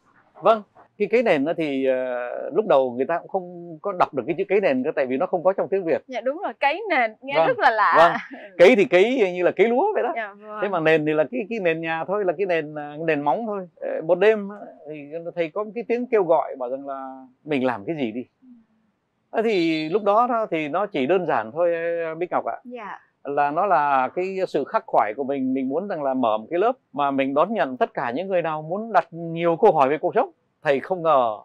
Vâng 0.43 0.63
cái 1.01 1.09
cái 1.09 1.23
nền 1.23 1.45
thì 1.57 1.87
uh, 1.91 2.57
lúc 2.57 2.67
đầu 2.67 2.91
người 2.91 3.07
ta 3.07 3.19
cũng 3.19 3.29
không 3.29 3.79
có 3.83 3.93
đọc 3.93 4.15
được 4.15 4.23
cái 4.27 4.35
chữ 4.39 4.45
cái 4.49 4.61
nền 4.61 4.85
tại 4.97 5.07
vì 5.07 5.17
nó 5.17 5.27
không 5.27 5.45
có 5.45 5.53
trong 5.53 5.69
tiếng 5.69 5.85
việt. 5.85 6.03
Dạ 6.07 6.21
đúng 6.21 6.39
rồi 6.43 6.53
cái 6.61 6.81
nền 6.91 7.15
nghe 7.23 7.35
vâng, 7.37 7.47
rất 7.47 7.59
là 7.59 7.71
lạ. 7.71 7.95
vâng. 7.97 8.41
cấy 8.59 8.77
thì 8.77 8.85
cấy 8.85 9.33
như 9.33 9.43
là 9.43 9.51
cấy 9.51 9.69
lúa 9.69 9.93
vậy 9.95 10.03
đó. 10.03 10.13
Dạ, 10.17 10.35
vâng. 10.35 10.59
thế 10.63 10.69
mà 10.69 10.81
nền 10.81 11.07
thì 11.07 11.13
là 11.13 11.25
cái 11.31 11.41
cái 11.51 11.59
nền 11.59 11.81
nhà 11.81 12.05
thôi 12.05 12.25
là 12.25 12.33
cái 12.39 12.47
nền 12.47 12.75
à, 12.75 12.97
nền 13.07 13.21
móng 13.21 13.47
thôi. 13.47 13.69
Một 14.05 14.19
đêm 14.19 14.49
thì 14.89 15.11
thầy 15.35 15.49
có 15.49 15.65
một 15.65 15.71
cái 15.75 15.85
tiếng 15.89 16.07
kêu 16.07 16.25
gọi 16.25 16.57
bảo 16.59 16.71
rằng 16.71 16.87
là 16.87 17.27
mình 17.45 17.65
làm 17.65 17.85
cái 17.85 17.97
gì 17.97 18.13
đi 18.13 18.25
thì 19.45 19.89
lúc 19.89 20.03
đó 20.05 20.47
thì 20.51 20.69
nó 20.69 20.87
chỉ 20.87 21.07
đơn 21.07 21.27
giản 21.27 21.51
thôi 21.53 21.73
Bích 22.19 22.31
Ngọc 22.31 22.45
ạ. 22.45 22.57
Dạ. 22.65 22.99
Là 23.25 23.51
nó 23.51 23.67
là 23.67 24.09
cái 24.15 24.37
sự 24.49 24.65
khắc 24.65 24.85
khoải 24.87 25.15
của 25.17 25.25
mình 25.25 25.55
mình 25.55 25.69
muốn 25.69 25.89
rằng 25.89 26.03
là 26.03 26.15
mở 26.15 26.39
một 26.39 26.47
cái 26.51 26.59
lớp 26.59 26.73
mà 26.93 27.11
mình 27.11 27.35
đón 27.35 27.55
nhận 27.55 27.77
tất 27.77 27.95
cả 27.95 28.11
những 28.11 28.29
người 28.29 28.43
nào 28.43 28.63
muốn 28.63 28.93
đặt 28.93 29.09
nhiều 29.11 29.57
câu 29.57 29.73
hỏi 29.73 29.89
về 29.89 29.99
cuộc 29.99 30.15
sống. 30.15 30.31
Thầy 30.63 30.81
không 30.81 31.03
ngờ 31.03 31.39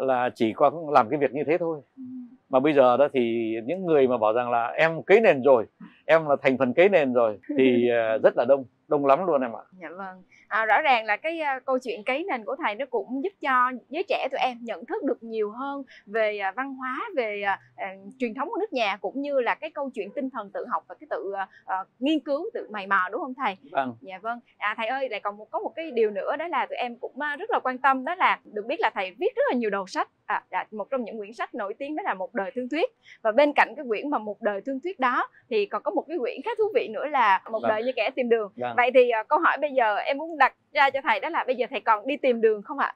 là 0.00 0.30
chỉ 0.34 0.52
có 0.52 0.70
làm 0.88 1.08
cái 1.08 1.18
việc 1.18 1.34
như 1.34 1.44
thế 1.46 1.58
thôi. 1.58 1.80
Ừ. 1.96 2.02
mà 2.50 2.60
bây 2.60 2.72
giờ 2.72 2.96
đó 2.96 3.08
thì 3.12 3.54
những 3.64 3.86
người 3.86 4.08
mà 4.08 4.16
bảo 4.18 4.32
rằng 4.32 4.50
là 4.50 4.66
em 4.66 5.02
cấy 5.02 5.20
nền 5.20 5.42
rồi 5.42 5.66
em 6.04 6.26
là 6.26 6.36
thành 6.42 6.58
phần 6.58 6.72
cấy 6.74 6.88
nền 6.88 7.12
rồi 7.12 7.38
thì 7.58 7.88
ờ, 7.88 8.18
rất 8.18 8.36
là 8.36 8.44
đông 8.44 8.64
đông 8.88 9.06
lắm 9.06 9.26
luôn 9.26 9.40
em 9.40 9.52
ạ. 9.56 9.64
Dạ 9.72 9.88
vâng 9.96 10.22
à, 10.48 10.64
rõ 10.64 10.80
ràng 10.80 11.04
là 11.04 11.16
cái 11.16 11.40
uh, 11.56 11.64
câu 11.64 11.78
chuyện 11.78 12.04
cấy 12.04 12.24
nền 12.24 12.44
của 12.44 12.56
thầy 12.64 12.74
nó 12.74 12.86
cũng 12.90 13.24
giúp 13.24 13.32
cho 13.40 13.72
giới 13.88 14.02
trẻ 14.08 14.28
tụi 14.30 14.40
em 14.40 14.58
nhận 14.60 14.86
thức 14.86 15.04
được 15.04 15.22
nhiều 15.22 15.50
hơn 15.50 15.82
về 16.06 16.40
uh, 16.48 16.56
văn 16.56 16.74
hóa 16.74 17.00
về 17.16 17.42
uh, 17.74 18.14
truyền 18.18 18.34
thống 18.34 18.48
của 18.48 18.56
nước 18.60 18.72
nhà 18.72 18.96
cũng 18.96 19.20
như 19.22 19.40
là 19.40 19.54
cái 19.54 19.70
câu 19.70 19.90
chuyện 19.94 20.10
tinh 20.14 20.30
thần 20.30 20.50
tự 20.50 20.66
học 20.70 20.84
và 20.88 20.94
cái 21.00 21.06
tự 21.10 21.32
uh, 21.32 21.88
nghiên 21.98 22.20
cứu 22.20 22.50
tự 22.54 22.68
mày 22.70 22.86
mò 22.86 23.08
đúng 23.12 23.20
không 23.20 23.34
thầy? 23.34 23.56
Vâng. 23.72 23.96
Dạ 24.00 24.18
vâng. 24.22 24.40
À, 24.58 24.74
thầy 24.76 24.86
ơi 24.86 25.08
lại 25.08 25.20
còn 25.20 25.36
một 25.36 25.50
có 25.50 25.58
một 25.58 25.72
cái 25.76 25.90
điều 25.90 26.10
nữa 26.10 26.36
đó 26.36 26.48
là 26.48 26.66
tụi 26.66 26.76
em 26.76 26.96
cũng 26.96 27.12
rất 27.38 27.50
là 27.50 27.60
quan 27.62 27.78
tâm 27.78 28.04
đó 28.04 28.14
là 28.14 28.40
được 28.44 28.66
biết 28.66 28.80
là 28.80 28.90
thầy 28.94 29.14
viết 29.18 29.36
rất 29.36 29.42
là 29.50 29.56
nhiều 29.56 29.70
đầu 29.70 29.86
sách 29.86 30.08
à, 30.26 30.42
à, 30.50 30.66
một 30.70 30.90
trong 30.90 31.04
những 31.04 31.18
quyển 31.18 31.32
sách 31.32 31.54
nổi 31.54 31.74
tiếng 31.78 31.96
đó 31.96 32.02
là 32.02 32.14
một 32.14 32.34
đời 32.34 32.50
thương 32.54 32.68
thuyết 32.68 32.90
và 33.22 33.32
bên 33.32 33.52
cạnh 33.52 33.74
cái 33.76 33.84
quyển 33.88 34.10
mà 34.10 34.18
một 34.18 34.42
đời 34.42 34.60
thương 34.60 34.80
thuyết 34.80 35.00
đó 35.00 35.28
thì 35.50 35.66
còn 35.66 35.82
có 35.82 35.90
một 35.90 36.04
cái 36.08 36.18
quyển 36.18 36.42
khá 36.44 36.50
thú 36.58 36.64
vị 36.74 36.88
nữa 36.88 37.06
là 37.06 37.42
một 37.52 37.58
vâng. 37.62 37.68
đời 37.68 37.82
như 37.84 37.92
kẻ 37.96 38.10
tìm 38.14 38.28
đường 38.28 38.52
vâng. 38.56 38.74
vậy 38.76 38.90
thì 38.94 39.10
uh, 39.20 39.28
câu 39.28 39.38
hỏi 39.38 39.56
bây 39.60 39.72
giờ 39.72 39.96
em 39.96 40.18
muốn 40.18 40.38
đặt 40.38 40.54
ra 40.72 40.90
cho 40.90 41.00
thầy 41.04 41.20
đó 41.20 41.28
là 41.28 41.44
bây 41.46 41.56
giờ 41.56 41.66
thầy 41.70 41.80
còn 41.80 42.06
đi 42.06 42.16
tìm 42.16 42.40
đường 42.40 42.62
không 42.62 42.78
ạ 42.78 42.94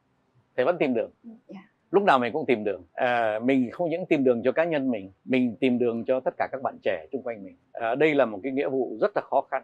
thầy 0.57 0.65
vẫn 0.65 0.79
tìm 0.79 0.95
đường 0.95 1.11
yeah. 1.29 1.39
Dạ. 1.49 1.61
lúc 1.91 2.03
nào 2.03 2.19
mình 2.19 2.33
cũng 2.33 2.47
tìm 2.47 2.65
đường 2.65 2.83
à, 2.93 3.39
mình 3.43 3.71
không 3.71 3.91
những 3.91 4.07
tìm 4.07 4.25
đường 4.25 4.43
cho 4.45 4.53
cá 4.53 4.65
nhân 4.65 4.91
mình 4.91 5.13
mình 5.25 5.57
tìm 5.61 5.79
đường 5.79 6.05
cho 6.05 6.21
tất 6.21 6.35
cả 6.39 6.49
các 6.53 6.63
bạn 6.63 6.79
trẻ 6.83 7.07
xung 7.13 7.23
quanh 7.23 7.45
mình 7.45 7.57
à, 7.73 7.95
đây 7.95 8.15
là 8.15 8.25
một 8.25 8.41
cái 8.43 8.53
nghĩa 8.53 8.69
vụ 8.69 8.97
rất 9.01 9.17
là 9.17 9.23
khó 9.23 9.41
khăn 9.41 9.63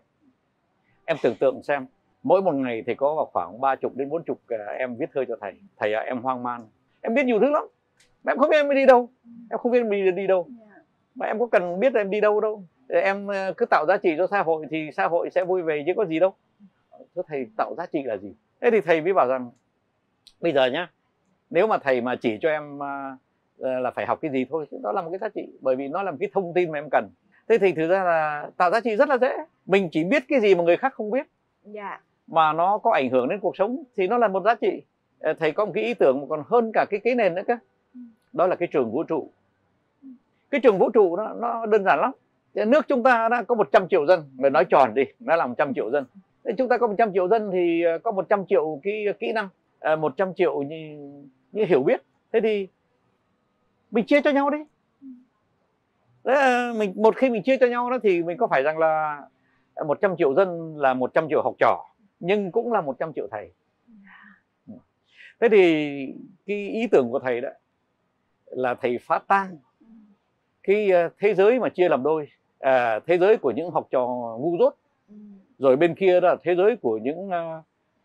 em 1.05 1.17
tưởng 1.23 1.35
tượng 1.41 1.63
xem 1.63 1.87
mỗi 2.23 2.43
một 2.43 2.55
ngày 2.55 2.83
thì 2.87 2.95
có 2.95 3.27
khoảng 3.33 3.61
ba 3.61 3.75
chục 3.75 3.97
đến 3.97 4.09
bốn 4.09 4.23
chục 4.23 4.41
à, 4.49 4.75
em 4.79 4.97
viết 4.97 5.11
thơ 5.15 5.25
cho 5.29 5.37
thầy 5.41 5.53
thầy 5.77 5.95
à, 5.95 6.01
em 6.01 6.19
hoang 6.19 6.43
man 6.43 6.67
em 7.07 7.15
biết 7.15 7.27
nhiều 7.27 7.41
thứ 7.41 7.51
lắm. 7.51 7.65
Mà 8.25 8.33
em 8.33 8.39
không 8.39 8.51
biết 8.51 8.57
em 8.57 8.75
đi 8.75 8.87
đâu. 8.87 9.09
Em 9.51 9.59
không 9.59 9.73
biết 9.73 9.79
em 9.79 9.91
đi, 9.91 10.11
đi 10.11 10.27
đâu. 10.27 10.49
Mà 11.15 11.27
em 11.27 11.39
có 11.39 11.47
cần 11.47 11.81
biết 11.81 11.95
em 11.95 12.11
đi 12.11 12.21
đâu 12.21 12.41
đâu. 12.41 12.65
Em 12.89 13.31
à, 13.31 13.53
cứ 13.57 13.67
tạo 13.67 13.87
giá 13.89 13.97
trị 13.97 14.15
cho 14.19 14.27
xã 14.27 14.43
hội 14.43 14.67
thì 14.71 14.91
xã 14.97 15.07
hội 15.07 15.31
sẽ 15.31 15.45
vui 15.45 15.63
về 15.63 15.83
chứ 15.87 15.93
có 15.97 16.05
gì 16.05 16.19
đâu. 16.19 16.35
Thế 17.17 17.23
thầy 17.27 17.47
tạo 17.57 17.75
giá 17.79 17.87
trị 17.87 18.03
là 18.03 18.17
gì? 18.17 18.35
Thế 18.61 18.71
thì 18.71 18.81
thầy 18.81 19.01
mới 19.01 19.13
bảo 19.13 19.29
rằng 19.29 19.51
bây 20.41 20.53
giờ 20.53 20.67
nhá 20.67 20.91
nếu 21.51 21.67
mà 21.67 21.79
thầy 21.79 22.01
mà 22.01 22.17
chỉ 22.17 22.39
cho 22.41 22.49
em 22.49 22.77
uh, 22.77 22.83
là 23.59 23.91
phải 23.91 24.07
học 24.07 24.19
cái 24.23 24.31
gì 24.31 24.45
thôi 24.51 24.67
đó 24.83 24.93
là 24.93 25.03
một 25.03 25.11
cái 25.11 25.19
giá 25.19 25.29
trị 25.29 25.49
bởi 25.61 25.77
vì 25.77 25.89
nó 25.89 26.03
là 26.03 26.11
một 26.11 26.17
cái 26.21 26.29
thông 26.33 26.55
tin 26.55 26.73
mà 26.73 26.79
em 26.79 26.89
cần. 26.91 27.11
Thế 27.49 27.59
thì 27.59 27.73
thực 27.73 27.89
ra 27.89 28.05
là 28.05 28.51
tạo 28.57 28.71
giá 28.71 28.81
trị 28.81 28.97
rất 28.97 29.09
là 29.09 29.19
dễ. 29.19 29.37
Mình 29.67 29.89
chỉ 29.93 30.05
biết 30.05 30.25
cái 30.29 30.41
gì 30.41 30.55
mà 30.55 30.65
người 30.65 30.77
khác 30.77 30.95
không 30.95 31.11
biết. 31.11 31.27
Yeah. 31.65 31.75
Dạ. 31.75 32.01
mà 32.27 32.53
nó 32.53 32.79
có 32.79 32.93
ảnh 32.93 33.11
hưởng 33.11 33.29
đến 33.29 33.41
cuộc 33.41 33.57
sống 33.57 33.83
thì 33.97 34.09
nó 34.09 34.19
là 34.19 34.29
một 34.29 34.43
giá 34.45 34.55
trị. 34.55 34.69
ờ, 34.69 34.96
thầy 35.39 35.53
có 35.53 35.65
một 35.65 35.73
cái 35.75 35.85
ý 35.85 35.95
tưởng 35.95 36.29
còn 36.29 36.43
hơn 36.47 36.71
cả 36.75 36.85
cái 36.91 37.01
cái 37.05 37.15
nền 37.15 37.35
nữa 37.35 37.43
cơ. 37.47 37.55
Ừ. 37.95 38.01
đó 38.33 38.47
là 38.47 38.57
cái 38.57 38.69
trường 38.73 38.91
vũ 38.91 39.03
trụ. 39.03 39.31
Cái 40.51 40.61
trường 40.61 40.79
vũ 40.79 40.91
trụ 40.91 41.17
nó 41.17 41.35
nó 41.35 41.67
đơn 41.67 41.85
giản 41.85 42.01
lắm. 42.01 42.13
Nước 42.55 42.89
chúng 42.89 43.03
ta 43.03 43.29
đã 43.29 43.43
có 43.43 43.55
100 43.55 43.89
triệu 43.89 44.07
dân. 44.07 44.25
Người 44.37 44.51
nói 44.51 44.65
tròn 44.65 44.95
đi 44.95 45.03
nó 45.21 45.37
là 45.37 45.47
100 45.47 45.75
triệu 45.75 45.91
dân. 45.91 46.05
Chúng 46.59 46.69
ta 46.69 46.79
có 46.79 46.87
100 46.87 47.13
triệu 47.13 47.29
dân 47.29 47.51
thì 47.53 47.83
ờ, 47.83 47.99
có 47.99 48.13
100 48.13 48.47
triệu 48.47 48.81
cái 48.83 49.05
kỹ 49.21 49.33
năng 49.33 49.49
100 50.01 50.29
ờ, 50.29 50.35
triệu 50.37 50.63
như, 50.63 50.99
như 51.53 51.65
hiểu 51.65 51.83
biết. 51.83 52.03
Thế 52.33 52.41
thì 52.41 52.69
mình 53.91 54.07
chia 54.07 54.21
cho 54.21 54.31
nhau 54.31 54.51
đi. 54.51 54.59
Đấy, 56.25 56.73
mình 56.75 56.93
một 56.97 57.17
khi 57.17 57.31
mình 57.31 57.43
chia 57.43 57.57
cho 57.57 57.67
nhau 57.67 57.91
đó 57.91 57.99
thì 58.03 58.23
mình 58.23 58.37
có 58.39 58.47
phải 58.47 58.63
rằng 58.63 58.79
là 58.79 59.23
100 59.87 60.17
triệu 60.17 60.35
dân 60.35 60.77
là 60.79 60.95
100 60.95 61.29
triệu 61.29 61.43
học 61.43 61.55
trò 61.59 61.85
nhưng 62.21 62.53
cũng 62.53 62.73
là 62.73 62.81
100 62.81 63.13
triệu 63.13 63.29
thầy 63.31 63.51
thế 65.41 65.49
thì 65.49 65.59
cái 66.47 66.69
ý 66.69 66.87
tưởng 66.87 67.11
của 67.11 67.19
thầy 67.19 67.41
đó 67.41 67.49
là 68.47 68.75
thầy 68.75 68.99
phá 68.99 69.19
tan 69.19 69.57
cái 70.67 70.91
ờ, 70.91 71.09
thế 71.19 71.35
giới 71.35 71.61
mà 71.61 71.69
chia 71.69 71.89
làm 71.89 72.03
đôi. 72.03 72.29
À, 72.59 73.01
thế 73.07 73.19
giới 73.19 73.37
của 73.37 73.51
những 73.51 73.71
học 73.71 73.87
trò 73.91 74.07
ngu 74.41 74.57
dốt 74.59 74.75
rồi 75.59 75.77
bên 75.77 75.95
kia 75.95 76.21
đó 76.21 76.29
là 76.29 76.37
thế 76.43 76.55
giới 76.55 76.77
của 76.77 76.99
những 76.99 77.31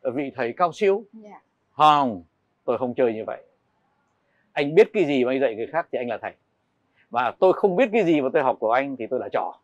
uh, 0.08 0.16
vị 0.16 0.32
thầy 0.36 0.54
cao 0.54 0.72
siêu. 0.74 1.04
Yeah. 1.14 1.34
Dạ. 1.34 1.42
không 1.72 2.24
tôi 2.66 2.78
không 2.78 2.94
chơi 2.94 3.14
như 3.14 3.24
vậy. 3.26 3.44
Anh 4.52 4.76
biết 4.76 4.90
cái 4.94 5.06
gì 5.06 5.26
mà 5.26 5.32
anh 5.32 5.40
dạy 5.40 5.56
người 5.56 5.68
khác 5.68 5.88
thì 5.92 5.98
anh 5.98 6.10
là 6.10 6.18
thầy. 6.22 6.34
Và 7.10 7.34
tôi 7.40 7.54
không 7.54 7.76
biết 7.76 7.90
cái 7.94 8.04
gì 8.04 8.22
mà 8.22 8.30
tôi 8.34 8.44
học 8.44 8.58
của 8.60 8.72
anh 8.72 8.96
thì 8.96 9.08
tôi 9.08 9.20
là 9.20 9.30
trò. 9.32 9.60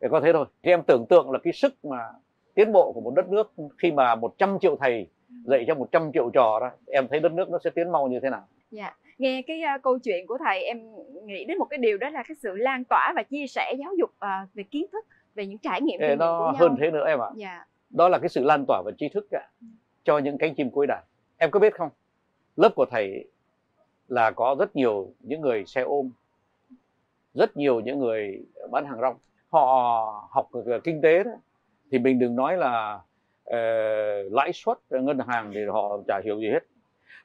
Để 0.00 0.08
có 0.10 0.20
thế 0.20 0.32
thôi. 0.32 0.46
Thì 0.62 0.70
em 0.70 0.82
tưởng 0.82 1.06
tượng 1.08 1.30
là 1.30 1.38
cái 1.38 1.52
sức 1.52 1.84
mà 1.84 1.98
tiến 2.54 2.72
bộ 2.72 2.92
của 2.92 3.00
một 3.00 3.12
đất 3.16 3.28
nước 3.28 3.52
khi 3.78 3.92
mà 3.92 4.14
100 4.14 4.58
triệu 4.60 4.76
thầy 4.76 5.06
dạy 5.44 5.64
cho 5.66 5.74
100 5.74 6.10
triệu 6.14 6.30
trò 6.30 6.58
đó 6.60 6.70
em 6.86 7.08
thấy 7.08 7.20
đất 7.20 7.32
nước 7.32 7.50
nó 7.50 7.58
sẽ 7.64 7.70
tiến 7.70 7.92
mau 7.92 8.08
như 8.08 8.20
thế 8.20 8.30
nào? 8.30 8.46
Dạ 8.70 8.94
nghe 9.18 9.42
cái 9.42 9.62
uh, 9.76 9.82
câu 9.82 9.98
chuyện 9.98 10.26
của 10.26 10.38
thầy 10.44 10.64
em 10.64 10.78
nghĩ 11.24 11.44
đến 11.44 11.58
một 11.58 11.66
cái 11.70 11.78
điều 11.78 11.98
đó 11.98 12.10
là 12.10 12.22
cái 12.22 12.34
sự 12.42 12.56
lan 12.56 12.84
tỏa 12.84 13.12
và 13.16 13.22
chia 13.22 13.46
sẻ 13.46 13.74
giáo 13.78 13.92
dục 13.98 14.10
uh, 14.10 14.54
về 14.54 14.62
kiến 14.62 14.86
thức 14.92 15.06
về 15.34 15.46
những 15.46 15.58
trải 15.58 15.80
nghiệm 15.80 16.00
Ê, 16.00 16.16
nó 16.16 16.54
hơn 16.58 16.76
thế 16.80 16.90
nữa 16.90 17.04
em 17.06 17.18
ạ. 17.18 17.30
Dạ. 17.36 17.66
đó 17.90 18.08
là 18.08 18.18
cái 18.18 18.28
sự 18.28 18.44
lan 18.44 18.64
tỏa 18.68 18.82
và 18.84 18.92
tri 18.98 19.08
thức 19.08 19.26
cả 19.30 19.48
ừ. 19.60 19.66
cho 20.04 20.18
những 20.18 20.38
cánh 20.38 20.54
chim 20.54 20.70
cuối 20.70 20.86
đàn. 20.86 21.04
Em 21.36 21.50
có 21.50 21.60
biết 21.60 21.74
không? 21.74 21.88
Lớp 22.56 22.72
của 22.76 22.86
thầy 22.90 23.24
là 24.08 24.30
có 24.30 24.56
rất 24.58 24.76
nhiều 24.76 25.12
những 25.20 25.40
người 25.40 25.64
xe 25.66 25.80
ôm 25.80 26.10
rất 27.34 27.56
nhiều 27.56 27.80
những 27.80 27.98
người 27.98 28.46
bán 28.70 28.86
hàng 28.86 29.00
rong. 29.00 29.16
Họ 29.48 30.28
học 30.30 30.48
kinh 30.84 31.00
tế 31.02 31.24
đó 31.24 31.30
thì 31.90 31.98
mình 31.98 32.18
đừng 32.18 32.36
nói 32.36 32.56
là 32.56 33.00
uh, 33.50 34.32
lãi 34.32 34.52
suất 34.52 34.78
ngân 34.90 35.18
hàng 35.26 35.50
thì 35.54 35.60
họ 35.64 35.98
chả 36.08 36.20
hiểu 36.24 36.40
gì 36.40 36.48
hết. 36.50 36.60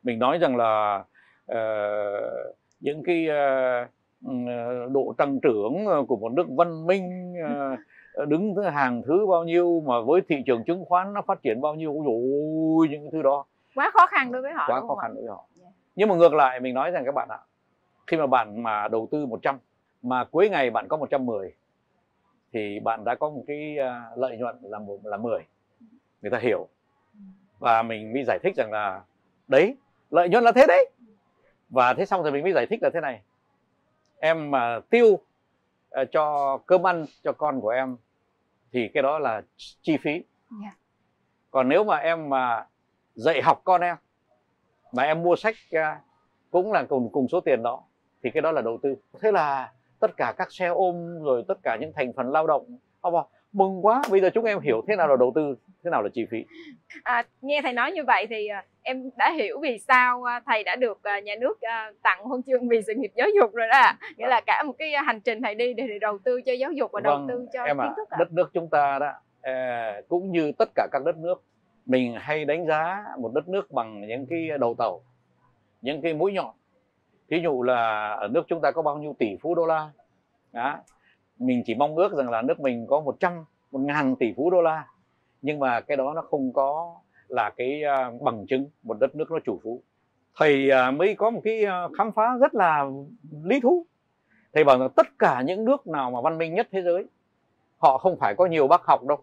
Mình 0.04 0.20
nói 0.20 0.38
rằng 0.38 0.58
là 0.58 1.04
uh, 1.52 2.56
những 2.80 3.04
cái 3.04 3.28
uh, 3.28 4.92
độ 4.92 5.14
tăng 5.18 5.40
trưởng 5.40 5.86
của 6.08 6.16
một 6.16 6.32
nước 6.32 6.48
văn 6.50 6.88
minh 6.88 7.34
uh, 7.44 7.80
đứng 8.28 8.56
thứ 8.56 8.64
hàng 8.64 9.02
thứ 9.06 9.26
bao 9.30 9.44
nhiêu 9.44 9.84
mà 9.86 10.02
với 10.02 10.22
thị 10.30 10.36
trường 10.46 10.64
chứng 10.64 10.86
khoán 10.86 11.14
nó 11.14 11.22
phát 11.22 11.42
triển 11.42 11.62
bao 11.62 11.76
nhiêu 11.76 12.04
ôi 12.06 12.88
những 12.90 13.10
thứ 13.12 13.22
đó. 13.22 13.46
Quá 13.76 13.92
khó 13.94 14.06
khăn 14.08 14.32
đối 14.32 14.42
với 14.42 14.52
họ 14.54 14.66
quá 14.68 14.82
khó 14.82 14.96
khăn 14.96 15.14
đối 15.16 15.24
với 15.24 15.30
họ. 15.30 15.46
Yeah. 15.62 15.74
nhưng 15.96 16.10
mà 16.10 16.16
ngược 16.16 16.34
lại 16.34 16.60
mình 16.60 16.74
nói 16.74 16.92
rằng 16.92 17.06
các 17.06 17.16
bạn 17.16 17.28
ạ 17.30 17.40
khi 18.08 18.18
mà 18.18 18.28
bạn 18.28 18.64
mà 18.64 18.88
đầu 18.88 19.08
tư 19.12 19.26
100 19.26 19.58
mà 20.02 20.24
cuối 20.24 20.50
ngày 20.50 20.70
bạn 20.70 20.88
có 20.88 20.98
110 20.98 21.54
thì 22.54 22.80
bạn 22.80 23.04
đã 23.04 23.16
có 23.16 23.30
một 23.30 23.44
cái 23.48 23.78
lợi 24.16 24.38
nhuận 24.38 24.56
là 24.62 24.80
một 24.80 24.98
là 25.04 25.18
10 25.18 25.42
người 26.22 26.32
ta 26.32 26.38
hiểu 26.38 26.68
và 27.60 27.84
mình 27.84 28.14
mới 28.14 28.24
giải 28.28 28.40
thích 28.44 28.56
rằng 28.56 28.72
là 28.72 29.02
đấy 29.48 29.76
lợi 30.12 30.30
nhuận 30.30 30.44
là 30.44 30.52
thế 30.52 30.66
đấy 30.68 30.90
và 31.70 31.94
thế 31.94 32.06
xong 32.06 32.24
rồi 32.24 32.32
mình 32.32 32.44
mới 32.44 32.54
giải 32.54 32.66
thích 32.66 32.80
là 32.84 32.90
thế 32.94 33.02
này 33.02 33.22
em 34.20 34.52
mà 34.52 34.80
tiêu 34.90 35.08
uh, 35.08 35.22
cho 36.12 36.58
cơm 36.66 36.88
ăn 36.88 37.06
cho 37.24 37.32
con 37.32 37.62
của 37.62 37.70
em 37.70 37.98
thì 38.72 38.90
cái 38.94 39.04
đó 39.04 39.20
là 39.20 39.42
chi 39.82 39.98
phí 39.98 40.12
yeah. 40.12 40.24
Dạ. 40.62 40.76
còn 41.52 41.70
nếu 41.70 41.84
mà 41.84 41.98
em 41.98 42.30
mà 42.30 42.66
dạy 43.16 43.42
học 43.42 43.62
con 43.64 43.82
em 43.82 43.96
mà 44.92 45.04
em 45.04 45.24
mua 45.24 45.36
sách 45.36 45.56
uh, 45.76 45.82
cũng 46.52 46.72
là 46.72 46.84
cùng 46.90 47.10
cùng 47.12 47.28
số 47.28 47.40
tiền 47.40 47.64
đó 47.64 47.84
thì 48.24 48.30
cái 48.34 48.42
đó 48.42 48.52
là 48.52 48.62
đầu 48.62 48.80
tư 48.84 48.96
thế 49.22 49.32
là 49.32 49.72
tất 50.00 50.18
cả 50.18 50.34
các 50.38 50.52
xe 50.52 50.68
ôm 50.68 51.24
rồi 51.24 51.44
tất 51.48 51.58
cả 51.64 51.78
những 51.82 51.92
thành 51.96 52.14
phần 52.14 52.32
lao 52.32 52.48
động 52.48 52.78
họ 53.02 53.12
bảo 53.12 53.30
mừng 53.54 53.86
quá. 53.86 54.02
Bây 54.12 54.22
giờ 54.22 54.30
chúng 54.34 54.46
em 54.46 54.60
hiểu 54.60 54.82
thế 54.88 54.96
nào 54.96 55.08
là 55.08 55.16
đầu 55.20 55.32
tư 55.36 55.56
thế 55.84 55.90
nào 55.90 56.02
là 56.02 56.10
chi 56.14 56.26
phí. 56.32 56.46
À, 57.04 57.24
nghe 57.42 57.62
thầy 57.62 57.74
nói 57.74 57.92
như 57.92 58.04
vậy 58.04 58.28
thì 58.30 58.48
à, 58.48 58.66
em 58.82 59.10
đã 59.18 59.32
hiểu 59.32 59.60
vì 59.60 59.78
sao 59.88 60.24
à, 60.24 60.42
thầy 60.46 60.64
đã 60.64 60.76
được 60.76 61.04
à, 61.04 61.20
nhà 61.20 61.36
nước 61.40 61.60
tặng 62.04 62.24
huân 62.24 62.44
chương 62.44 62.68
vì 62.68 62.82
sự 62.88 62.94
nghiệp 62.94 63.12
giáo 63.16 63.28
dục 63.40 63.54
rồi 63.54 63.68
đó 63.68 63.92
nghĩa 64.18 64.28
là 64.28 64.42
cả 64.46 64.64
một 64.64 64.74
cái 64.78 64.94
hành 65.06 65.20
trình 65.20 65.42
thầy 65.42 65.56
đi 65.56 65.74
để 65.74 66.00
đầu 66.02 66.18
tư 66.24 66.42
cho 66.42 66.54
giáo 66.54 66.72
dục 66.72 66.92
và 66.92 67.02
vâng, 67.04 67.28
đầu 67.28 67.38
tư 67.38 67.46
cho 67.54 67.64
em 67.64 67.78
kiến 67.78 67.94
thức 67.98 68.10
à. 68.10 68.18
đất 68.20 68.32
nước 68.32 68.50
chúng 68.54 68.70
ta 68.70 69.00
đó 69.00 69.14
cũng 70.10 70.32
như 70.32 70.52
tất 70.58 70.70
cả 70.76 70.88
các 70.92 71.02
đất 71.06 71.18
nước 71.18 71.44
mình 71.86 72.16
hay 72.20 72.46
đánh 72.46 72.66
giá 72.68 73.04
một 73.20 73.32
đất 73.34 73.48
nước 73.48 73.72
bằng 73.72 74.08
những 74.08 74.26
cái 74.30 74.50
đầu 74.60 74.76
tàu 74.78 75.02
những 75.82 76.02
cái 76.02 76.14
mũi 76.14 76.34
nhọn. 76.34 76.56
Ví 77.28 77.42
dụ 77.44 77.64
là 77.64 78.10
ở 78.14 78.28
nước 78.28 78.42
chúng 78.48 78.62
ta 78.62 78.72
có 78.72 78.82
bao 78.82 78.98
nhiêu 78.98 79.16
tỷ 79.20 79.38
phú 79.42 79.56
đô 79.56 79.66
la 79.66 79.90
đó 80.52 80.80
mình 81.42 81.64
chỉ 81.66 81.76
mong 81.76 81.96
ước 81.96 82.14
rằng 82.14 82.30
là 82.30 82.42
nước 82.42 82.60
mình 82.60 82.88
có 82.88 83.00
100 83.00 83.46
một 83.72 83.80
ngàn 83.80 84.16
tỷ 84.16 84.34
phú 84.38 84.50
đô 84.50 84.62
la, 84.62 84.88
nhưng 85.42 85.60
mà 85.60 85.82
cái 85.82 85.98
đó 85.98 86.14
nó 86.16 86.22
không 86.22 86.54
có 86.54 86.96
là 87.28 87.50
cái 87.50 87.84
à, 87.84 88.12
bằng 88.22 88.46
chứng 88.48 88.70
một 88.84 88.98
đất 89.00 89.16
nước 89.16 89.32
nó 89.32 89.40
chủ 89.46 89.60
phú. 89.64 89.82
Thầy 90.36 90.70
à, 90.70 90.92
mới 90.92 91.16
có 91.16 91.30
một 91.30 91.42
cái 91.44 91.66
à, 91.66 91.88
khám 91.98 92.12
phá 92.12 92.38
rất 92.42 92.56
là 92.56 92.86
lý 93.44 93.60
thú. 93.60 93.86
Thầy 94.54 94.64
bảo 94.64 94.80
rằng 94.80 94.90
tất 94.96 95.08
cả 95.20 95.42
những 95.42 95.66
nước 95.66 95.88
nào 95.88 96.12
mà 96.12 96.22
văn 96.22 96.38
minh 96.38 96.54
nhất 96.54 96.68
thế 96.72 96.82
giới, 96.82 97.06
họ 97.78 97.98
không 97.98 98.18
phải 98.20 98.36
có 98.38 98.46
nhiều 98.46 98.68
bác 98.68 98.82
học 98.86 99.04
đâu. 99.04 99.18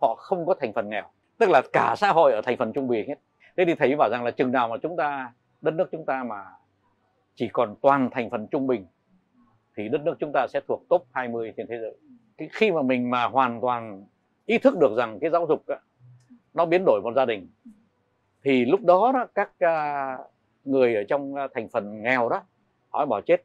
Họ 0.00 0.14
không 0.18 0.46
có 0.46 0.54
thành 0.60 0.72
phần 0.72 0.88
nghèo, 0.90 1.04
tức 1.38 1.50
là 1.50 1.62
cả 1.72 1.94
xã 1.96 2.12
hội 2.12 2.32
ở 2.32 2.40
thành 2.42 2.56
phần 2.56 2.72
trung 2.72 2.88
bình 2.88 3.08
hết. 3.08 3.14
Thế 3.56 3.64
thì 3.66 3.74
thầy 3.74 3.96
bảo 3.96 4.10
rằng 4.10 4.24
là 4.24 4.30
chừng 4.30 4.52
nào 4.52 4.68
mà 4.68 4.76
chúng 4.82 4.96
ta, 4.96 5.32
đất 5.60 5.74
nước 5.74 5.88
chúng 5.92 6.04
ta 6.04 6.24
mà 6.24 6.44
chỉ 7.34 7.48
còn 7.52 7.74
toàn 7.82 8.08
thành 8.12 8.30
phần 8.30 8.46
trung 8.46 8.66
bình 8.66 8.86
thì 9.76 9.88
đất 9.88 10.00
nước 10.04 10.14
chúng 10.18 10.32
ta 10.34 10.46
sẽ 10.48 10.60
thuộc 10.68 10.82
top 10.88 11.06
20 11.12 11.52
trên 11.56 11.66
thế 11.66 11.78
giới. 11.80 11.96
Cái 12.36 12.48
khi 12.52 12.70
mà 12.70 12.82
mình 12.82 13.10
mà 13.10 13.24
hoàn 13.24 13.60
toàn 13.60 14.04
ý 14.46 14.58
thức 14.58 14.78
được 14.78 14.96
rằng 14.96 15.18
cái 15.20 15.30
giáo 15.30 15.46
dục 15.46 15.62
đó, 15.66 15.76
nó 16.54 16.66
biến 16.66 16.82
đổi 16.86 17.00
một 17.02 17.12
gia 17.16 17.24
đình 17.24 17.48
thì 18.42 18.64
lúc 18.64 18.80
đó, 18.80 19.12
đó 19.14 19.26
các 19.34 19.50
uh, 19.64 20.26
người 20.64 20.94
ở 20.94 21.04
trong 21.08 21.34
thành 21.54 21.68
phần 21.68 22.02
nghèo 22.02 22.28
đó 22.28 22.42
hỏi 22.90 23.06
bảo 23.06 23.20
chết. 23.20 23.44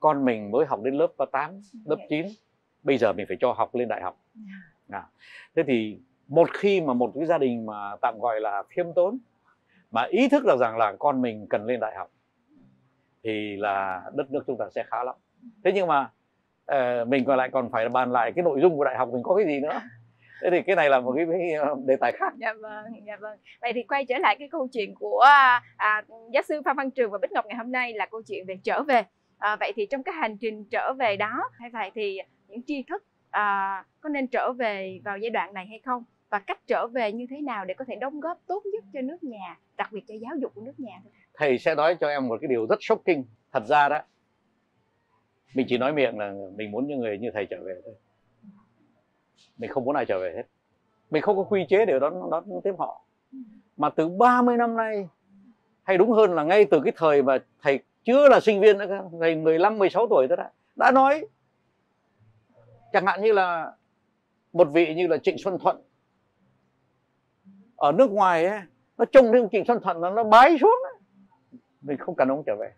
Con 0.00 0.24
mình 0.24 0.50
mới 0.50 0.66
học 0.66 0.80
đến 0.82 0.94
lớp 0.94 1.08
8, 1.32 1.60
lớp 1.84 1.96
9 2.08 2.26
bây 2.82 2.98
giờ 2.98 3.12
mình 3.12 3.26
phải 3.28 3.36
cho 3.40 3.52
học 3.52 3.74
lên 3.74 3.88
đại 3.88 4.02
học. 4.02 4.20
À. 4.90 5.06
thế 5.56 5.62
thì 5.66 5.98
một 6.28 6.50
khi 6.52 6.80
mà 6.80 6.94
một 6.94 7.12
cái 7.14 7.26
gia 7.26 7.38
đình 7.38 7.66
mà 7.66 7.96
tạm 8.02 8.18
gọi 8.20 8.40
là 8.40 8.62
khiêm 8.68 8.86
tốn 8.94 9.18
mà 9.90 10.02
ý 10.02 10.28
thức 10.28 10.44
được 10.44 10.56
rằng 10.60 10.76
là 10.76 10.96
con 10.98 11.22
mình 11.22 11.46
cần 11.50 11.64
lên 11.64 11.80
đại 11.80 11.94
học 11.96 12.10
thì 13.22 13.56
là 13.56 14.02
đất 14.14 14.30
nước 14.30 14.44
chúng 14.46 14.56
ta 14.58 14.64
sẽ 14.74 14.84
khá 14.86 15.04
lắm 15.04 15.16
thế 15.64 15.72
nhưng 15.72 15.86
mà 15.86 16.10
uh, 16.72 17.08
mình 17.08 17.24
còn 17.24 17.36
lại 17.36 17.48
còn 17.52 17.70
phải 17.70 17.88
bàn 17.88 18.12
lại 18.12 18.32
cái 18.36 18.42
nội 18.42 18.60
dung 18.60 18.76
của 18.76 18.84
đại 18.84 18.96
học 18.96 19.08
mình 19.12 19.22
có 19.22 19.34
cái 19.34 19.46
gì 19.46 19.60
nữa. 19.60 19.80
Thế 20.42 20.50
thì 20.50 20.62
cái 20.62 20.76
này 20.76 20.90
là 20.90 21.00
một 21.00 21.14
cái, 21.16 21.52
ờ, 21.52 21.76
đề 21.86 21.96
tài 21.96 22.12
khác. 22.12 22.32
Dạ 22.36 22.52
vâng 22.52 22.84
dạ 23.06 23.16
vâng. 23.16 23.38
Vậy 23.60 23.72
thì 23.72 23.82
quay 23.82 24.04
trở 24.04 24.18
lại 24.18 24.36
cái 24.38 24.48
câu 24.48 24.68
chuyện 24.72 24.94
của 24.94 25.24
à, 25.76 26.02
giáo 26.32 26.42
sư 26.42 26.62
phan 26.64 26.76
văn 26.76 26.90
trường 26.90 27.10
và 27.10 27.18
bích 27.22 27.32
ngọc 27.32 27.46
ngày 27.46 27.56
hôm 27.56 27.72
nay 27.72 27.92
là 27.92 28.06
câu 28.06 28.22
chuyện 28.22 28.46
về 28.46 28.58
trở 28.64 28.82
về. 28.82 29.02
À, 29.38 29.56
vậy 29.60 29.72
thì 29.76 29.86
trong 29.86 30.02
cái 30.02 30.14
hành 30.14 30.36
trình 30.36 30.64
trở 30.64 30.92
về 30.92 31.16
đó 31.16 31.50
hay 31.52 31.70
vậy 31.70 31.90
thì 31.94 32.20
những 32.48 32.62
tri 32.66 32.82
thức 32.82 33.04
à, 33.30 33.84
có 34.00 34.08
nên 34.08 34.26
trở 34.26 34.52
về 34.52 35.00
vào 35.04 35.18
giai 35.18 35.30
đoạn 35.30 35.54
này 35.54 35.66
hay 35.66 35.78
không? 35.78 36.04
Và 36.30 36.38
cách 36.38 36.60
trở 36.66 36.86
về 36.86 37.12
như 37.12 37.26
thế 37.30 37.40
nào 37.40 37.64
để 37.64 37.74
có 37.74 37.84
thể 37.84 37.96
đóng 37.96 38.20
góp 38.20 38.38
tốt 38.46 38.62
nhất 38.72 38.84
cho 38.92 39.00
nước 39.00 39.22
nhà 39.22 39.56
đặc 39.76 39.92
biệt 39.92 40.04
cho 40.08 40.14
giáo 40.14 40.32
dục 40.40 40.52
của 40.54 40.60
nước 40.60 40.80
nhà? 40.80 41.00
Thầy 41.34 41.58
sẽ 41.58 41.74
nói 41.74 41.96
cho 42.00 42.08
em 42.08 42.28
một 42.28 42.38
cái 42.40 42.48
điều 42.48 42.66
rất 42.66 42.78
shocking. 42.80 43.22
Thật 43.52 43.64
ra 43.66 43.88
đó 43.88 43.98
mình 45.54 45.66
chỉ 45.68 45.78
nói 45.78 45.92
miệng 45.92 46.18
là 46.18 46.34
mình 46.56 46.70
muốn 46.70 46.86
những 46.86 47.00
người 47.00 47.18
như 47.18 47.30
thầy 47.34 47.46
trở 47.46 47.62
về 47.64 47.80
thôi. 47.84 47.94
Mình 49.58 49.70
không 49.70 49.84
muốn 49.84 49.96
ai 49.96 50.04
trở 50.04 50.20
về 50.20 50.32
hết. 50.36 50.42
Mình 51.10 51.22
không 51.22 51.36
có 51.36 51.42
quy 51.42 51.66
chế 51.68 51.86
để 51.86 51.98
đón 51.98 52.30
đón 52.30 52.44
tiếp 52.64 52.74
họ. 52.78 53.04
Mà 53.76 53.90
từ 53.90 54.08
30 54.08 54.56
năm 54.56 54.76
nay 54.76 55.08
hay 55.82 55.98
đúng 55.98 56.10
hơn 56.10 56.34
là 56.34 56.44
ngay 56.44 56.64
từ 56.64 56.80
cái 56.84 56.92
thời 56.96 57.22
mà 57.22 57.38
thầy 57.62 57.78
chưa 58.04 58.28
là 58.28 58.40
sinh 58.40 58.60
viên 58.60 58.78
nữa 58.78 59.08
thầy 59.20 59.36
15 59.36 59.78
16 59.78 60.06
tuổi 60.10 60.26
đó 60.28 60.36
đã, 60.36 60.50
đã 60.76 60.90
nói. 60.90 61.26
Chẳng 62.92 63.06
hạn 63.06 63.22
như 63.22 63.32
là 63.32 63.72
một 64.52 64.68
vị 64.72 64.94
như 64.94 65.06
là 65.06 65.16
Trịnh 65.18 65.38
Xuân 65.38 65.58
Thuận. 65.58 65.82
Ở 67.76 67.92
nước 67.92 68.10
ngoài 68.10 68.46
ấy, 68.46 68.60
nó 68.98 69.04
trông 69.04 69.32
thấy 69.32 69.40
ông 69.40 69.48
Trịnh 69.52 69.64
Xuân 69.64 69.80
Thuận 69.82 70.00
nó, 70.00 70.10
nó 70.10 70.24
bái 70.24 70.56
xuống 70.60 70.80
ấy. 70.84 71.00
mình 71.82 71.98
không 71.98 72.14
cần 72.14 72.28
ông 72.28 72.42
trở 72.46 72.56
về 72.56 72.72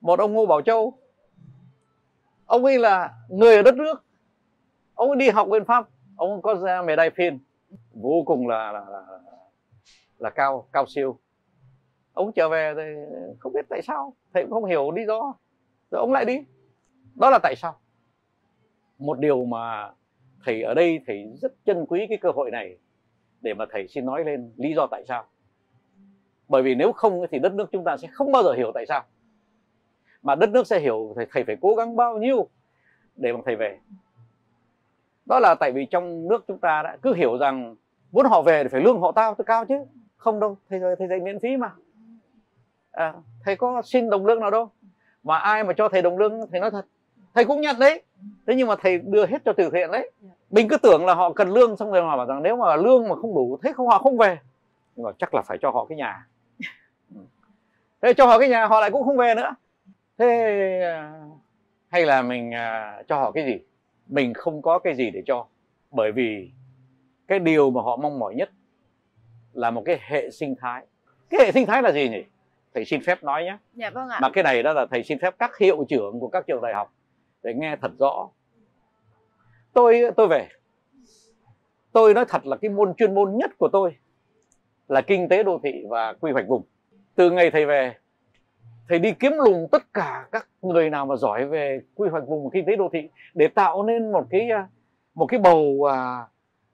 một 0.00 0.18
ông 0.18 0.32
Ngô 0.32 0.46
Bảo 0.46 0.62
Châu. 0.62 0.98
Ông 2.46 2.64
ấy 2.64 2.78
là 2.78 3.14
người 3.28 3.56
ở 3.56 3.62
đất 3.62 3.74
nước. 3.74 4.04
Ông 4.94 5.08
ấy 5.08 5.16
đi 5.16 5.28
học 5.28 5.48
bên 5.48 5.64
Pháp. 5.64 5.88
Ông 6.16 6.42
có 6.42 6.54
ra 6.54 6.82
mề 6.82 6.96
đai 6.96 7.10
phim 7.10 7.38
vô 7.92 8.22
cùng 8.26 8.48
là 8.48 8.72
là, 8.72 8.84
là 8.90 9.02
là 10.18 10.30
cao 10.30 10.68
cao 10.72 10.86
siêu. 10.86 11.18
Ông 12.12 12.32
trở 12.32 12.48
về 12.48 12.74
thì 12.76 12.82
không 13.38 13.52
biết 13.52 13.66
tại 13.68 13.82
sao. 13.82 14.14
Thầy 14.34 14.42
cũng 14.42 14.52
không 14.52 14.64
hiểu 14.64 14.90
lý 14.90 15.06
do. 15.06 15.34
Rồi 15.90 16.00
ông 16.00 16.12
lại 16.12 16.24
đi. 16.24 16.38
Đó 17.14 17.30
là 17.30 17.38
tại 17.42 17.56
sao. 17.56 17.78
Một 18.98 19.18
điều 19.18 19.44
mà 19.44 19.92
thầy 20.44 20.62
ở 20.62 20.74
đây 20.74 21.00
thầy 21.06 21.32
rất 21.42 21.52
trân 21.66 21.86
quý 21.88 22.06
cái 22.08 22.18
cơ 22.18 22.30
hội 22.30 22.50
này 22.50 22.78
để 23.40 23.54
mà 23.54 23.64
thầy 23.70 23.88
xin 23.88 24.06
nói 24.06 24.24
lên 24.24 24.52
lý 24.56 24.74
do 24.74 24.86
tại 24.90 25.04
sao. 25.08 25.24
Bởi 26.48 26.62
vì 26.62 26.74
nếu 26.74 26.92
không 26.92 27.26
thì 27.30 27.38
đất 27.38 27.54
nước 27.54 27.68
chúng 27.72 27.84
ta 27.84 27.96
sẽ 27.96 28.08
không 28.12 28.32
bao 28.32 28.42
giờ 28.42 28.52
hiểu 28.52 28.72
tại 28.74 28.86
sao 28.88 29.04
mà 30.22 30.34
đất 30.34 30.50
nước 30.50 30.66
sẽ 30.66 30.80
hiểu 30.80 31.12
thầy, 31.16 31.26
thầy 31.32 31.44
phải 31.44 31.56
cố 31.60 31.74
gắng 31.74 31.96
bao 31.96 32.18
nhiêu 32.18 32.48
để 33.16 33.32
mà 33.32 33.38
thầy 33.44 33.56
về. 33.56 33.78
Đó 35.26 35.38
là 35.38 35.54
tại 35.54 35.72
vì 35.72 35.86
trong 35.86 36.28
nước 36.28 36.44
chúng 36.48 36.58
ta 36.58 36.82
đã 36.82 36.96
cứ 37.02 37.14
hiểu 37.14 37.38
rằng 37.38 37.76
muốn 38.12 38.26
họ 38.26 38.42
về 38.42 38.62
thì 38.62 38.68
phải 38.68 38.80
lương 38.80 39.00
họ 39.00 39.12
tao 39.12 39.34
cao 39.34 39.64
chứ. 39.64 39.84
Không 40.16 40.40
đâu 40.40 40.56
thầy 40.70 40.80
thầy 40.98 41.08
dạy 41.08 41.20
miễn 41.20 41.38
phí 41.40 41.56
mà. 41.56 41.72
À, 42.90 43.14
thầy 43.44 43.56
có 43.56 43.82
xin 43.82 44.10
đồng 44.10 44.26
lương 44.26 44.40
nào 44.40 44.50
đâu. 44.50 44.70
Mà 45.22 45.38
ai 45.38 45.64
mà 45.64 45.72
cho 45.72 45.88
thầy 45.88 46.02
đồng 46.02 46.18
lương 46.18 46.50
thầy 46.50 46.60
nói 46.60 46.70
thật 46.70 46.86
thầy 47.34 47.44
cũng 47.44 47.60
nhận 47.60 47.78
đấy. 47.78 48.02
Thế 48.46 48.54
nhưng 48.54 48.68
mà 48.68 48.76
thầy 48.76 48.98
đưa 48.98 49.26
hết 49.26 49.42
cho 49.44 49.52
từ 49.52 49.70
thiện 49.70 49.90
đấy. 49.90 50.10
Mình 50.50 50.68
cứ 50.68 50.76
tưởng 50.76 51.06
là 51.06 51.14
họ 51.14 51.32
cần 51.32 51.48
lương 51.48 51.76
xong 51.76 51.90
rồi 51.90 52.02
họ 52.02 52.16
bảo 52.16 52.26
rằng 52.26 52.42
nếu 52.42 52.56
mà 52.56 52.76
lương 52.76 53.08
mà 53.08 53.14
không 53.16 53.34
đủ 53.34 53.58
thế 53.62 53.72
không 53.72 53.88
họ 53.88 53.98
không 53.98 54.16
về. 54.16 54.38
Nhưng 54.96 55.04
mà 55.04 55.10
chắc 55.18 55.34
là 55.34 55.42
phải 55.42 55.58
cho 55.60 55.70
họ 55.70 55.86
cái 55.88 55.98
nhà. 55.98 56.26
Ừ. 57.14 57.20
Thế 58.02 58.14
cho 58.14 58.26
họ 58.26 58.38
cái 58.38 58.48
nhà 58.48 58.66
họ 58.66 58.80
lại 58.80 58.90
cũng 58.90 59.04
không 59.04 59.16
về 59.16 59.34
nữa 59.34 59.54
thế 60.18 60.80
à, 60.82 61.20
hay 61.88 62.06
là 62.06 62.22
mình 62.22 62.54
à, 62.54 63.02
cho 63.08 63.16
họ 63.16 63.32
cái 63.32 63.44
gì? 63.44 63.58
Mình 64.06 64.34
không 64.34 64.62
có 64.62 64.78
cái 64.78 64.94
gì 64.94 65.10
để 65.10 65.22
cho 65.26 65.46
bởi 65.90 66.12
vì 66.12 66.50
cái 67.26 67.38
điều 67.38 67.70
mà 67.70 67.82
họ 67.82 67.96
mong 67.96 68.18
mỏi 68.18 68.34
nhất 68.34 68.50
là 69.52 69.70
một 69.70 69.82
cái 69.86 69.98
hệ 70.02 70.30
sinh 70.30 70.54
thái. 70.60 70.86
Cái 71.30 71.40
hệ 71.44 71.52
sinh 71.52 71.66
thái 71.66 71.82
là 71.82 71.92
gì 71.92 72.08
nhỉ? 72.08 72.24
Thầy 72.74 72.84
xin 72.84 73.02
phép 73.02 73.22
nói 73.22 73.44
nhé. 73.44 73.56
Dạ 73.74 73.90
vâng 73.90 74.08
ạ. 74.08 74.18
Mà 74.22 74.30
cái 74.32 74.44
này 74.44 74.62
đó 74.62 74.72
là 74.72 74.86
thầy 74.90 75.02
xin 75.04 75.18
phép 75.18 75.34
các 75.38 75.58
hiệu 75.58 75.84
trưởng 75.88 76.20
của 76.20 76.28
các 76.28 76.46
trường 76.46 76.62
đại 76.62 76.74
học 76.74 76.92
để 77.42 77.54
nghe 77.54 77.76
thật 77.82 77.90
rõ. 77.98 78.28
Tôi 79.72 80.02
tôi 80.16 80.28
về. 80.28 80.48
Tôi 81.92 82.14
nói 82.14 82.24
thật 82.28 82.46
là 82.46 82.56
cái 82.56 82.70
môn 82.70 82.94
chuyên 82.94 83.14
môn 83.14 83.36
nhất 83.36 83.50
của 83.58 83.68
tôi 83.72 83.96
là 84.88 85.00
kinh 85.00 85.28
tế 85.28 85.42
đô 85.42 85.60
thị 85.62 85.84
và 85.88 86.12
quy 86.12 86.32
hoạch 86.32 86.48
vùng. 86.48 86.62
Từ 87.14 87.30
ngày 87.30 87.50
thầy 87.50 87.66
về 87.66 87.94
thầy 88.88 88.98
đi 88.98 89.12
kiếm 89.12 89.32
lùng 89.32 89.68
tất 89.72 89.92
cả 89.94 90.26
các 90.32 90.48
người 90.62 90.90
nào 90.90 91.06
mà 91.06 91.16
giỏi 91.16 91.46
về 91.46 91.80
quy 91.94 92.08
hoạch 92.08 92.26
vùng 92.26 92.50
kinh 92.50 92.64
tế 92.66 92.76
đô 92.76 92.88
thị 92.92 93.08
để 93.34 93.48
tạo 93.48 93.82
nên 93.82 94.12
một 94.12 94.26
cái 94.30 94.50
à, 94.50 94.68
một 95.14 95.26
cái 95.26 95.40
bầu 95.40 95.90
à, 95.90 96.26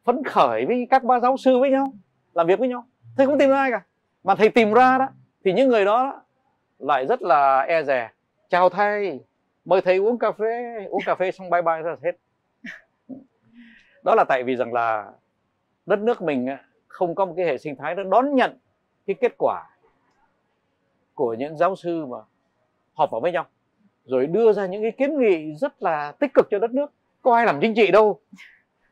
phấn 0.05 0.25
khởi 0.25 0.67
với 0.67 0.87
các 0.91 1.05
ba 1.05 1.21
giáo 1.21 1.37
sư 1.37 1.59
với 1.59 1.71
nhau 1.71 1.93
làm 2.35 2.47
việc 2.47 2.59
với 2.59 2.69
nhau. 2.69 2.85
Thầy 3.17 3.27
không 3.27 3.39
tìm 3.39 3.51
ra 3.51 3.57
ai 3.57 3.71
cả. 3.71 3.83
Mà 4.25 4.35
thầy 4.35 4.49
tìm 4.49 4.73
ra 4.73 4.99
đó 4.99 5.09
thì 5.45 5.53
những 5.53 5.69
người 5.69 5.85
đó 5.85 6.23
lại 6.79 7.07
rất 7.07 7.23
là 7.23 7.61
e 7.61 7.83
dè 7.83 8.11
chào 8.49 8.69
thầy 8.69 9.21
mời 9.65 9.81
thầy 9.81 9.97
uống 9.97 10.19
cà 10.19 10.33
phê 10.33 10.85
uống 10.89 11.03
cà 11.07 11.15
phê 11.15 11.31
xong 11.31 11.51
bye 11.51 11.63
bye 11.63 11.83
ra 11.83 11.97
hết. 12.03 12.17
Đó 14.03 14.15
là 14.15 14.25
tại 14.29 14.43
vì 14.43 14.57
rằng 14.57 14.73
là 14.73 15.13
đất 15.87 15.99
nước 15.99 16.23
mình 16.23 16.49
à, 16.49 16.65
không 16.89 17.15
có 17.15 17.25
một 17.25 17.35
cái 17.37 17.47
hệ 17.47 17.59
sinh 17.59 17.77
thái 17.77 17.95
nó 17.95 18.03
đón 18.03 18.35
nhận 18.35 18.59
cái 19.07 19.15
kết 19.21 19.33
quả 19.39 19.74
của 21.15 21.35
những 21.35 21.57
giáo 21.57 21.77
sư 21.77 22.07
mà 22.07 22.19
họp 22.95 23.11
vào 23.11 23.21
với 23.21 23.33
nhau 23.33 23.47
rồi 24.07 24.27
đưa 24.27 24.53
ra 24.53 24.67
những 24.67 24.83
cái 24.83 24.91
kiến 24.91 25.19
nghị 25.19 25.55
rất 25.55 25.83
là 25.83 26.13
tích 26.13 26.35
cực 26.35 26.47
cho 26.51 26.59
đất 26.59 26.75
nước. 26.75 26.93
Có 27.23 27.35
ai 27.35 27.47
làm 27.47 27.61
chính 27.61 27.75
trị 27.75 27.91
đâu. 27.91 28.21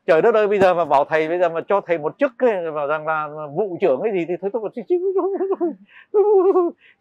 Trời 0.05 0.21
đất 0.21 0.35
ơi 0.35 0.47
bây 0.47 0.59
giờ 0.59 0.73
mà 0.73 0.85
bảo 0.85 1.05
thầy 1.05 1.27
bây 1.27 1.39
giờ 1.39 1.49
mà 1.49 1.61
cho 1.67 1.81
thầy 1.81 1.97
một 1.97 2.15
chức 2.17 2.31
ấy, 2.37 2.71
bảo 2.71 2.87
rằng 2.87 3.07
là 3.07 3.29
vụ 3.55 3.77
trưởng 3.81 3.99
cái 4.03 4.11
gì 4.13 4.25
thì 4.27 4.33
thôi 4.41 4.49
tôi 4.53 4.69
xin 4.75 4.85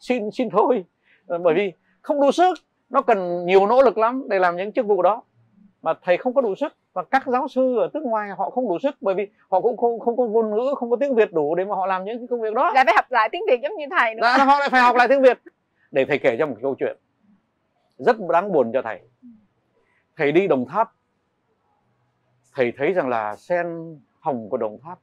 xin 0.00 0.30
xin 0.30 0.50
thôi. 0.50 0.84
Ờ, 1.26 1.38
bởi 1.38 1.54
vì 1.54 1.72
không 2.00 2.20
đủ 2.20 2.32
sức 2.32 2.54
nó 2.90 3.02
cần 3.02 3.46
nhiều 3.46 3.66
nỗ 3.66 3.82
lực 3.82 3.98
lắm 3.98 4.24
để 4.28 4.38
làm 4.38 4.56
những 4.56 4.72
chức 4.72 4.86
vụ 4.86 5.02
đó. 5.02 5.22
Mà 5.82 5.94
thầy 6.02 6.16
không 6.16 6.34
có 6.34 6.40
đủ 6.40 6.54
sức 6.54 6.72
và 6.92 7.02
các 7.10 7.26
giáo 7.26 7.48
sư 7.48 7.76
ở 7.78 7.88
nước 7.94 8.02
ngoài 8.02 8.30
họ 8.38 8.50
không 8.50 8.68
đủ 8.68 8.78
sức 8.78 8.94
bởi 9.00 9.14
vì 9.14 9.28
họ 9.48 9.60
cũng 9.60 9.76
không 9.76 10.00
không 10.00 10.16
có 10.16 10.26
ngôn 10.26 10.50
ngữ 10.50 10.74
không 10.76 10.90
có 10.90 10.96
tiếng 11.00 11.14
việt 11.14 11.32
đủ 11.32 11.54
để 11.54 11.64
mà 11.64 11.74
họ 11.74 11.86
làm 11.86 12.04
những 12.04 12.18
cái 12.18 12.26
công 12.30 12.40
việc 12.40 12.54
đó. 12.54 12.70
Lại 12.74 12.84
phải 12.84 12.94
học 12.96 13.04
lại 13.10 13.28
tiếng 13.32 13.42
việt 13.48 13.60
giống 13.62 13.76
như 13.76 13.86
thầy 13.90 14.14
nữa. 14.14 14.22
Đã, 14.22 14.44
họ 14.44 14.58
lại 14.58 14.68
phải 14.70 14.80
học 14.80 14.96
lại 14.96 15.08
tiếng 15.08 15.22
việt 15.22 15.38
để 15.90 16.04
thầy 16.04 16.18
kể 16.18 16.36
cho 16.38 16.46
một 16.46 16.56
câu 16.62 16.74
chuyện 16.78 16.96
rất 17.98 18.16
đáng 18.20 18.52
buồn 18.52 18.70
cho 18.72 18.82
thầy. 18.82 19.00
Thầy 20.16 20.32
đi 20.32 20.46
đồng 20.46 20.66
tháp 20.68 20.92
thầy 22.54 22.72
thấy 22.76 22.92
rằng 22.92 23.08
là 23.08 23.36
sen 23.36 23.66
hồng 24.20 24.48
của 24.50 24.56
đồng 24.56 24.78
tháp. 24.84 24.98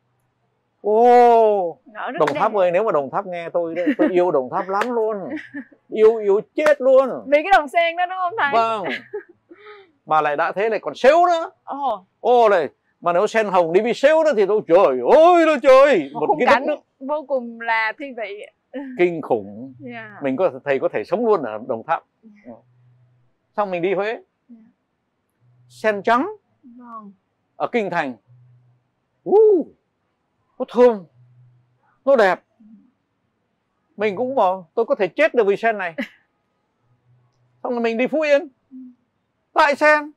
Ô 0.81 1.77
đồng 2.19 2.29
tháp 2.35 2.53
ơi 2.53 2.71
nếu 2.71 2.83
mà 2.83 2.91
đồng 2.91 3.09
tháp 3.11 3.25
nghe 3.25 3.49
tôi 3.49 3.75
đấy 3.75 3.87
tôi 3.97 4.07
yêu 4.11 4.31
đồng 4.31 4.49
tháp 4.51 4.69
lắm 4.69 4.91
luôn. 4.91 5.17
Yêu 5.89 6.17
yêu 6.17 6.41
chết 6.55 6.81
luôn. 6.81 7.09
Vì 7.27 7.43
cái 7.43 7.51
đồng 7.51 7.67
sen 7.67 7.95
đó 7.95 8.05
đúng 8.05 8.17
không 8.19 8.33
thầy? 8.39 8.51
Vâng 8.53 8.83
mà 10.09 10.21
lại 10.21 10.37
đã 10.37 10.51
thế 10.51 10.69
lại 10.69 10.79
còn 10.79 10.95
xéo 10.95 11.25
nữa. 11.25 11.49
Ồ. 11.63 12.05
Ô 12.19 12.49
này 12.49 12.69
mà 13.01 13.13
nếu 13.13 13.27
sen 13.27 13.47
hồng 13.47 13.73
đi 13.73 13.81
bị 13.81 13.93
xéo 13.93 14.23
nữa 14.23 14.33
thì 14.35 14.45
tôi 14.45 14.61
trời 14.67 14.99
ơi 15.15 15.45
là 15.45 15.57
trời 15.63 16.09
một, 16.13 16.25
một 16.27 16.35
cái 16.39 16.45
cảnh 16.45 16.65
nước 16.67 16.79
vô 16.99 17.25
cùng 17.27 17.61
là 17.61 17.93
thi 17.99 18.05
vị. 18.17 18.45
kinh 18.97 19.21
khủng. 19.21 19.73
Yeah. 19.85 20.23
mình 20.23 20.37
có 20.37 20.51
thầy 20.65 20.79
có 20.79 20.89
thể 20.93 21.03
sống 21.03 21.25
luôn 21.25 21.43
ở 21.43 21.59
đồng 21.67 21.83
tháp. 21.87 22.03
Yeah. 22.45 22.57
xong 23.57 23.71
mình 23.71 23.81
đi 23.81 23.93
huế. 23.93 24.07
Yeah. 24.07 24.23
sen 25.69 26.03
trắng 26.03 26.29
vâng. 26.63 27.11
ở 27.55 27.67
kinh 27.71 27.89
thành. 27.89 28.13
Uh, 29.29 29.67
nó 30.59 30.65
thơm 30.67 31.05
nó 32.05 32.15
đẹp. 32.15 32.43
Mình 33.97 34.15
cũng 34.15 34.35
bảo 34.35 34.69
tôi 34.73 34.85
có 34.85 34.95
thể 34.95 35.07
chết 35.07 35.33
được 35.33 35.43
vì 35.47 35.55
sen 35.55 35.77
này. 35.77 35.95
Xong 37.63 37.71
rồi 37.71 37.81
mình 37.81 37.97
đi 37.97 38.07
phú 38.07 38.21
yên 38.21 38.47
lại 39.53 39.75
sen 39.75 40.11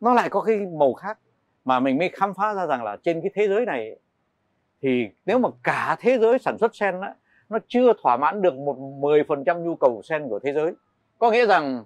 nó 0.00 0.14
lại 0.14 0.28
có 0.28 0.40
cái 0.40 0.56
màu 0.78 0.94
khác. 0.94 1.18
Mà 1.64 1.80
mình 1.80 1.98
mới 1.98 2.08
khám 2.08 2.34
phá 2.34 2.54
ra 2.54 2.66
rằng 2.66 2.84
là 2.84 2.96
trên 3.02 3.20
cái 3.20 3.30
thế 3.34 3.48
giới 3.48 3.66
này 3.66 3.96
thì 4.82 5.08
nếu 5.26 5.38
mà 5.38 5.48
cả 5.62 5.96
thế 6.00 6.18
giới 6.18 6.38
sản 6.38 6.58
xuất 6.58 6.76
sen 6.76 7.00
á, 7.00 7.14
nó 7.48 7.58
chưa 7.68 7.92
thỏa 8.02 8.16
mãn 8.16 8.42
được 8.42 8.54
một 8.54 8.76
10% 9.00 9.62
nhu 9.62 9.76
cầu 9.76 10.02
sen 10.04 10.28
của 10.28 10.38
thế 10.38 10.52
giới. 10.52 10.72
Có 11.18 11.30
nghĩa 11.30 11.46
rằng 11.46 11.84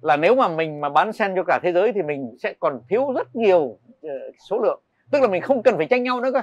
là 0.00 0.16
nếu 0.16 0.34
mà 0.34 0.48
mình 0.48 0.80
mà 0.80 0.88
bán 0.88 1.12
sen 1.12 1.32
cho 1.36 1.42
cả 1.46 1.60
thế 1.62 1.72
giới 1.72 1.92
thì 1.92 2.02
mình 2.02 2.36
sẽ 2.42 2.54
còn 2.60 2.80
thiếu 2.88 3.12
rất 3.12 3.36
nhiều 3.36 3.78
ờ, 4.02 4.08
số 4.48 4.58
lượng. 4.58 4.80
Tức 5.10 5.22
là 5.22 5.28
mình 5.28 5.42
không 5.42 5.62
cần 5.62 5.76
phải 5.76 5.86
tranh 5.86 6.02
nhau 6.02 6.20
nữa 6.20 6.30
cơ. 6.32 6.42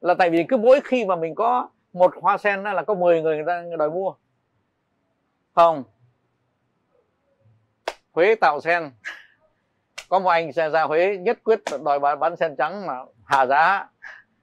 Là 0.00 0.14
tại 0.14 0.30
vì 0.30 0.44
cứ 0.48 0.56
mỗi 0.56 0.80
khi 0.84 1.04
mà 1.04 1.16
mình 1.16 1.34
có 1.34 1.68
một 1.92 2.14
hoa 2.20 2.38
sen 2.38 2.62
là 2.62 2.82
có 2.82 2.94
10 2.94 3.22
người 3.22 3.36
người 3.36 3.44
ta 3.46 3.64
đòi 3.78 3.90
mua. 3.90 4.14
Không. 5.54 5.84
Huế 8.14 8.34
tạo 8.34 8.60
sen. 8.60 8.90
Có 10.08 10.18
một 10.18 10.30
anh 10.30 10.52
ra 10.52 10.82
Huế 10.82 11.16
nhất 11.16 11.38
quyết 11.44 11.60
đòi 11.84 11.98
bán, 11.98 12.18
bán 12.18 12.36
sen 12.36 12.56
trắng 12.56 12.86
mà 12.86 12.98
hạ 13.24 13.46
giá 13.46 13.88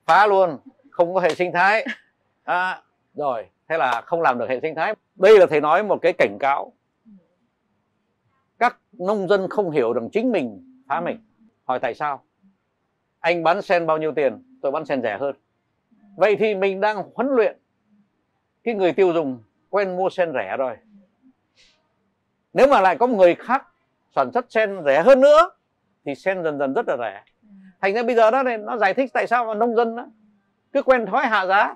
phá 0.06 0.28
luôn 0.28 0.58
không 0.90 1.14
có 1.14 1.20
hệ 1.20 1.36
sinh 1.36 1.52
thái. 1.54 1.86
À, 2.44 2.82
rồi 3.14 3.46
thế 3.70 3.78
là 3.78 4.02
không 4.02 4.22
làm 4.22 4.40
được 4.40 4.50
hệ 4.50 4.60
sinh 4.62 4.76
thái. 4.76 4.96
Đây 5.16 5.40
là 5.40 5.46
thầy 5.46 5.62
nói 5.62 5.84
một 5.84 6.00
cái 6.02 6.14
cảnh 6.14 6.38
cáo. 6.40 6.74
Các 8.60 8.78
nông 8.92 9.28
dân 9.28 9.48
không 9.50 9.72
hiểu 9.72 9.94
rằng 9.94 10.10
chính 10.12 10.32
mình 10.32 10.82
phá 10.90 11.02
mình. 11.02 11.20
Hỏi 11.64 11.80
tại 11.80 11.94
sao? 11.94 12.24
Anh 13.20 13.44
bán 13.44 13.62
sen 13.62 13.88
bao 13.88 13.98
nhiêu 13.98 14.12
tiền? 14.12 14.60
Tôi 14.62 14.72
bán 14.72 14.86
sen 14.86 15.02
rẻ 15.02 15.18
hơn. 15.18 15.36
Vậy 16.18 16.36
thì 16.36 16.56
mình 16.56 16.82
đang 16.82 17.04
huấn 17.16 17.28
luyện. 17.36 17.58
Cái 18.64 18.74
người 18.74 18.94
tiêu 18.94 19.14
dùng 19.14 19.44
quen 19.70 19.98
mua 19.98 20.10
sen 20.10 20.32
rẻ 20.34 20.58
rồi 20.58 20.78
nếu 22.54 22.68
mà 22.68 22.82
lại 22.82 22.98
có 22.98 23.08
một 23.08 23.18
người 23.18 23.36
khác 23.36 23.68
sản 24.16 24.32
xuất 24.34 24.46
sen 24.50 24.82
rẻ 24.86 25.02
hơn 25.02 25.22
nữa 25.22 25.50
thì 26.06 26.16
sen 26.16 26.44
dần 26.44 26.60
dần 26.60 26.74
rất 26.74 26.88
là 26.88 26.98
rẻ 26.98 27.24
thành 27.82 27.94
ra 27.94 28.04
bây 28.04 28.16
giờ 28.16 28.32
đó 28.32 28.44
này 28.44 28.58
nó 28.58 28.78
giải 28.78 28.94
thích 28.94 29.10
tại 29.14 29.28
sao 29.28 29.46
mà 29.46 29.54
nông 29.54 29.76
dân 29.76 29.96
đó, 29.96 30.06
cứ 30.74 30.84
quen 30.84 31.06
thói 31.06 31.26
hạ 31.26 31.46
giá 31.46 31.76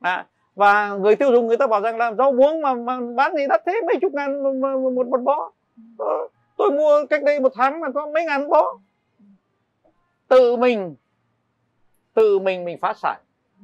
à, 0.00 0.26
và 0.54 0.88
người 0.88 1.16
tiêu 1.16 1.32
dùng 1.32 1.46
người 1.46 1.56
ta 1.56 1.66
bảo 1.66 1.80
rằng 1.80 1.96
là 1.96 2.12
rau 2.12 2.32
muống 2.32 2.62
mà, 2.62 2.74
mà 2.74 2.98
bán 3.16 3.36
gì 3.36 3.46
đắt 3.48 3.62
thế 3.66 3.80
mấy 3.86 3.96
chục 4.00 4.12
ngàn 4.14 4.42
một, 4.42 4.90
một, 4.90 5.06
một 5.06 5.20
bó 5.20 5.50
ờ, 5.98 6.28
tôi 6.56 6.70
mua 6.70 7.06
cách 7.10 7.22
đây 7.22 7.40
một 7.40 7.52
tháng 7.54 7.80
mà 7.80 7.88
có 7.94 8.06
mấy 8.06 8.24
ngàn 8.24 8.48
bó 8.48 8.78
tự 10.28 10.56
mình 10.56 10.94
tự 12.14 12.38
mình 12.38 12.64
mình 12.64 12.78
phá 12.80 12.94
sản 12.94 13.20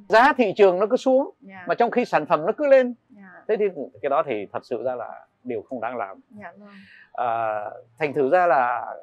giá 0.08 0.32
thị 0.32 0.52
trường 0.56 0.78
nó 0.78 0.86
cứ 0.86 0.96
xuống 0.96 1.22
yeah. 1.22 1.60
Dạ. 1.60 1.64
mà 1.68 1.74
trong 1.74 1.90
khi 1.90 2.04
sản 2.04 2.26
phẩm 2.26 2.46
nó 2.46 2.52
cứ 2.52 2.66
lên 2.66 2.94
yeah. 3.16 3.30
Dạ. 3.34 3.44
thế 3.48 3.56
thì 3.56 3.64
cái 4.02 4.10
đó 4.10 4.22
thì 4.26 4.46
thật 4.52 4.64
sự 4.64 4.82
ra 4.82 4.94
là 4.94 5.26
điều 5.44 5.62
không 5.62 5.80
đáng 5.80 5.96
làm 5.96 6.20
yeah, 6.40 6.58
vâng. 6.58 6.68
à, 7.12 7.64
thành 7.98 8.12
thử 8.12 8.30
ra 8.30 8.46
là 8.46 8.94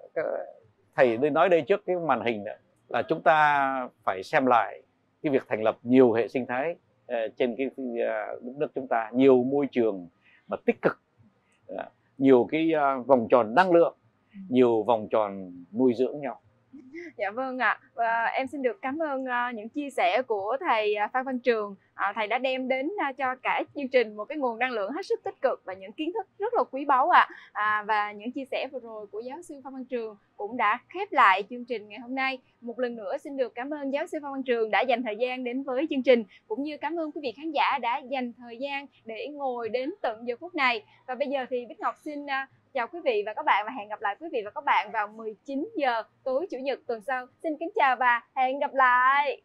thầy 0.96 1.18
nói 1.18 1.50
đây 1.50 1.62
trước 1.62 1.84
cái 1.86 1.96
màn 1.96 2.22
hình 2.22 2.44
đó, 2.44 2.52
là 2.88 3.02
chúng 3.02 3.22
ta 3.22 3.90
phải 4.04 4.24
xem 4.24 4.46
lại 4.46 4.82
cái 5.24 5.32
việc 5.32 5.44
thành 5.48 5.64
lập 5.64 5.78
nhiều 5.84 6.14
hệ 6.14 6.28
sinh 6.28 6.46
thái 6.46 6.76
uh, 7.12 7.36
trên 7.38 7.56
cái 7.58 7.68
uh, 7.68 8.44
đất 8.44 8.54
nước 8.58 8.72
chúng 8.76 8.88
ta 8.88 9.10
nhiều 9.14 9.44
môi 9.44 9.68
trường 9.72 10.08
mà 10.48 10.58
tích 10.66 10.82
cực 10.82 11.02
uh, 11.74 11.80
nhiều 12.18 12.48
cái 12.52 12.72
vòng 13.06 13.28
tròn 13.30 13.56
năng 13.56 13.72
lượng 13.72 13.96
ừ. 14.34 14.40
nhiều 14.50 14.84
vòng 14.84 15.08
tròn 15.12 15.52
nuôi 15.74 15.94
dưỡng 15.94 16.22
nhau 16.22 16.42
Dạ 17.18 17.32
vâng 17.32 17.60
ạ. 17.60 17.80
À. 17.96 18.26
Em 18.26 18.48
xin 18.48 18.62
được 18.62 18.82
cảm 18.82 19.00
ơn 19.00 19.26
ờ, 19.26 19.52
những 19.56 19.70
chia 19.70 19.90
sẻ 19.90 20.22
của 20.28 20.58
thầy 20.60 20.96
ờ, 20.96 21.08
Phan 21.14 21.26
Văn 21.26 21.40
Trường. 21.40 21.76
À, 21.94 22.14
thầy 22.16 22.28
đã 22.28 22.38
đem 22.38 22.68
đến 22.68 22.90
cho 23.18 23.36
cả 23.36 23.64
chương 23.76 23.88
trình 23.88 24.16
một 24.16 24.26
cái 24.26 24.38
nguồn 24.38 24.60
năng 24.60 24.72
lượng 24.72 24.92
hết 24.92 25.06
sức 25.06 25.24
tích 25.24 25.42
cực 25.42 25.62
và 25.66 25.74
những 25.74 25.92
kiến 25.92 26.14
thức 26.14 26.28
rất 26.40 26.54
là 26.54 26.64
quý 26.72 26.86
báu 26.86 27.10
ạ. 27.10 27.28
À. 27.52 27.64
À, 27.64 27.84
và 27.88 28.12
những 28.12 28.32
chia 28.32 28.46
sẻ 28.52 28.68
vừa 28.72 28.80
rồi 28.80 29.08
của 29.08 29.20
giáo 29.20 29.42
sư 29.42 29.62
Phan 29.64 29.74
Văn 29.74 29.86
Trường 29.86 30.18
cũng 30.38 30.58
đã 30.58 30.80
khép 30.90 31.12
lại 31.12 31.44
chương 31.50 31.66
trình 31.66 31.90
ngày 31.90 32.00
hôm 32.00 32.16
nay. 32.16 32.40
Một 32.62 32.80
lần 32.80 32.96
nữa 32.96 33.18
xin 33.18 33.38
được 33.38 33.56
cảm 33.56 33.74
ơn 33.74 33.94
giáo 33.94 34.08
sư 34.08 34.18
Phan 34.22 34.32
Văn 34.32 34.44
Trường 34.44 34.72
đã 34.72 34.82
dành 34.82 35.04
thời 35.04 35.16
gian 35.16 35.44
đến 35.44 35.64
với 35.64 35.88
chương 35.90 36.04
trình 36.04 36.24
cũng 36.48 36.64
như 36.64 36.78
cảm 36.78 37.00
ơn 37.00 37.12
quý 37.12 37.22
vị 37.24 37.34
khán 37.38 37.52
giả 37.52 37.80
đã 37.82 37.98
dành 37.98 38.34
thời 38.34 38.58
gian 38.58 38.86
để 39.06 39.28
ngồi 39.28 39.70
đến 39.70 39.94
tận 40.02 40.28
giờ 40.28 40.36
phút 40.40 40.56
này. 40.56 40.84
Và 41.08 41.16
bây 41.16 41.28
giờ 41.28 41.46
thì 41.50 41.66
Bích 41.66 41.80
Ngọc 41.80 41.96
xin 42.04 42.26
Chào 42.74 42.88
quý 42.88 43.00
vị 43.04 43.24
và 43.26 43.34
các 43.34 43.46
bạn 43.46 43.66
và 43.66 43.72
hẹn 43.78 43.90
gặp 43.90 44.02
lại 44.02 44.16
quý 44.20 44.28
vị 44.32 44.42
và 44.46 44.52
các 44.52 44.64
bạn 44.64 44.92
vào 44.92 45.08
19 45.08 45.70
giờ 45.76 46.04
tối 46.24 46.48
chủ 46.52 46.58
nhật 46.58 46.80
tuần 46.88 47.02
sau. 47.02 47.26
Xin 47.44 47.58
kính 47.60 47.70
chào 47.76 47.96
và 47.96 48.22
hẹn 48.36 48.60
gặp 48.60 48.74
lại. 48.74 49.42